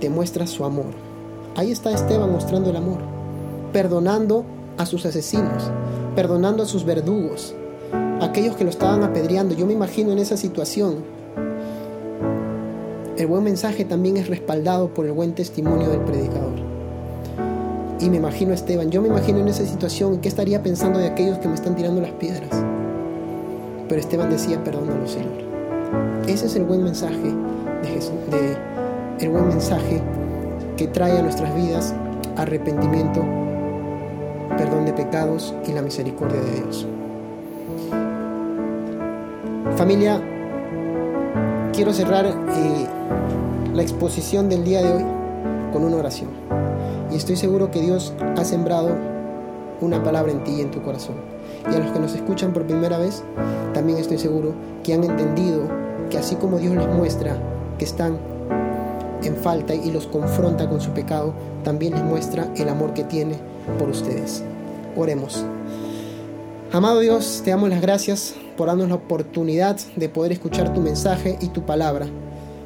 Te 0.00 0.08
muestra 0.10 0.46
su 0.46 0.64
amor. 0.64 0.92
Ahí 1.56 1.72
está 1.72 1.90
Esteban 1.90 2.30
mostrando 2.30 2.70
el 2.70 2.76
amor, 2.76 3.00
perdonando 3.72 4.44
a 4.78 4.86
sus 4.86 5.04
asesinos, 5.06 5.72
perdonando 6.14 6.62
a 6.62 6.66
sus 6.66 6.84
verdugos, 6.84 7.52
aquellos 8.20 8.54
que 8.54 8.62
lo 8.62 8.70
estaban 8.70 9.02
apedreando. 9.02 9.56
Yo 9.56 9.66
me 9.66 9.72
imagino 9.72 10.12
en 10.12 10.20
esa 10.20 10.36
situación. 10.36 10.98
El 13.16 13.26
buen 13.26 13.42
mensaje 13.42 13.84
también 13.84 14.18
es 14.18 14.28
respaldado 14.28 14.94
por 14.94 15.04
el 15.04 15.12
buen 15.12 15.34
testimonio 15.34 15.88
del 15.88 16.02
predicador. 16.02 16.63
Y 18.00 18.10
me 18.10 18.16
imagino 18.16 18.52
a 18.52 18.54
Esteban, 18.54 18.90
yo 18.90 19.00
me 19.00 19.08
imagino 19.08 19.38
en 19.38 19.48
esa 19.48 19.64
situación, 19.64 20.18
¿qué 20.18 20.28
estaría 20.28 20.62
pensando 20.62 20.98
de 20.98 21.06
aquellos 21.06 21.38
que 21.38 21.48
me 21.48 21.54
están 21.54 21.76
tirando 21.76 22.00
las 22.00 22.10
piedras? 22.12 22.50
Pero 23.88 24.00
Esteban 24.00 24.30
decía, 24.30 24.62
perdónalo, 24.64 25.06
Señor. 25.06 25.32
Ese 26.26 26.46
es 26.46 26.56
el 26.56 26.64
buen 26.64 26.82
mensaje 26.82 27.32
de 27.82 27.88
Jesús, 27.88 28.14
de, 28.30 28.56
el 29.24 29.30
buen 29.30 29.48
mensaje 29.48 30.02
que 30.76 30.88
trae 30.88 31.18
a 31.18 31.22
nuestras 31.22 31.54
vidas 31.54 31.94
arrepentimiento, 32.36 33.22
perdón 34.56 34.86
de 34.86 34.92
pecados 34.92 35.54
y 35.66 35.72
la 35.72 35.82
misericordia 35.82 36.40
de 36.40 36.60
Dios. 36.60 36.86
Familia, 39.76 40.20
quiero 41.72 41.92
cerrar 41.92 42.26
eh, 42.26 42.86
la 43.72 43.82
exposición 43.82 44.48
del 44.48 44.64
día 44.64 44.82
de 44.82 44.92
hoy 44.92 45.04
con 45.72 45.84
una 45.84 45.96
oración. 45.96 46.30
Y 47.14 47.16
estoy 47.16 47.36
seguro 47.36 47.70
que 47.70 47.80
Dios 47.80 48.12
ha 48.36 48.44
sembrado 48.44 48.90
una 49.80 50.02
palabra 50.02 50.32
en 50.32 50.42
ti 50.42 50.56
y 50.58 50.60
en 50.62 50.72
tu 50.72 50.82
corazón. 50.82 51.14
Y 51.70 51.74
a 51.76 51.78
los 51.78 51.92
que 51.92 52.00
nos 52.00 52.12
escuchan 52.12 52.52
por 52.52 52.66
primera 52.66 52.98
vez, 52.98 53.22
también 53.72 53.98
estoy 53.98 54.18
seguro 54.18 54.52
que 54.82 54.94
han 54.94 55.04
entendido 55.04 55.68
que 56.10 56.18
así 56.18 56.34
como 56.34 56.58
Dios 56.58 56.74
les 56.74 56.88
muestra 56.88 57.38
que 57.78 57.84
están 57.84 58.18
en 59.22 59.36
falta 59.36 59.76
y 59.76 59.92
los 59.92 60.08
confronta 60.08 60.68
con 60.68 60.80
su 60.80 60.90
pecado, 60.90 61.32
también 61.62 61.94
les 61.94 62.02
muestra 62.02 62.48
el 62.56 62.68
amor 62.68 62.94
que 62.94 63.04
tiene 63.04 63.36
por 63.78 63.88
ustedes. 63.88 64.42
Oremos. 64.96 65.44
Amado 66.72 66.98
Dios, 66.98 67.42
te 67.44 67.50
damos 67.50 67.70
las 67.70 67.80
gracias 67.80 68.34
por 68.56 68.66
darnos 68.66 68.88
la 68.88 68.96
oportunidad 68.96 69.78
de 69.94 70.08
poder 70.08 70.32
escuchar 70.32 70.72
tu 70.72 70.80
mensaje 70.80 71.38
y 71.40 71.46
tu 71.48 71.62
palabra. 71.62 72.06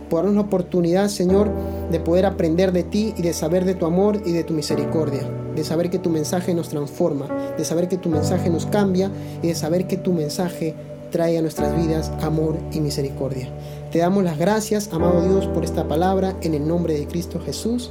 Por 0.08 0.20
darnos 0.20 0.36
la 0.36 0.42
oportunidad, 0.42 1.08
Señor, 1.08 1.50
de 1.90 2.00
poder 2.00 2.26
aprender 2.26 2.72
de 2.72 2.82
ti 2.82 3.14
y 3.16 3.22
de 3.22 3.32
saber 3.32 3.64
de 3.64 3.74
tu 3.74 3.86
amor 3.86 4.22
y 4.24 4.32
de 4.32 4.44
tu 4.44 4.54
misericordia. 4.54 5.22
De 5.54 5.64
saber 5.64 5.90
que 5.90 5.98
tu 5.98 6.10
mensaje 6.10 6.54
nos 6.54 6.68
transforma, 6.68 7.26
de 7.56 7.64
saber 7.64 7.88
que 7.88 7.96
tu 7.96 8.08
mensaje 8.08 8.48
nos 8.50 8.66
cambia 8.66 9.10
y 9.42 9.48
de 9.48 9.54
saber 9.54 9.86
que 9.86 9.96
tu 9.96 10.12
mensaje 10.12 10.74
trae 11.10 11.38
a 11.38 11.42
nuestras 11.42 11.76
vidas 11.76 12.12
amor 12.22 12.56
y 12.72 12.80
misericordia. 12.80 13.48
Te 13.90 13.98
damos 13.98 14.24
las 14.24 14.38
gracias, 14.38 14.92
amado 14.92 15.22
Dios, 15.22 15.46
por 15.46 15.64
esta 15.64 15.88
palabra 15.88 16.36
en 16.42 16.54
el 16.54 16.66
nombre 16.66 16.94
de 16.94 17.06
Cristo 17.06 17.40
Jesús. 17.40 17.90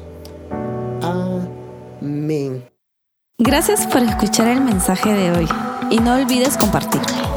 Amén. 1.01 2.63
Gracias 3.39 3.86
por 3.88 4.01
escuchar 4.01 4.47
el 4.47 4.62
mensaje 4.62 5.13
de 5.13 5.32
hoy 5.32 5.47
y 5.91 5.99
no 5.99 6.15
olvides 6.15 6.58
compartirlo. 6.58 7.37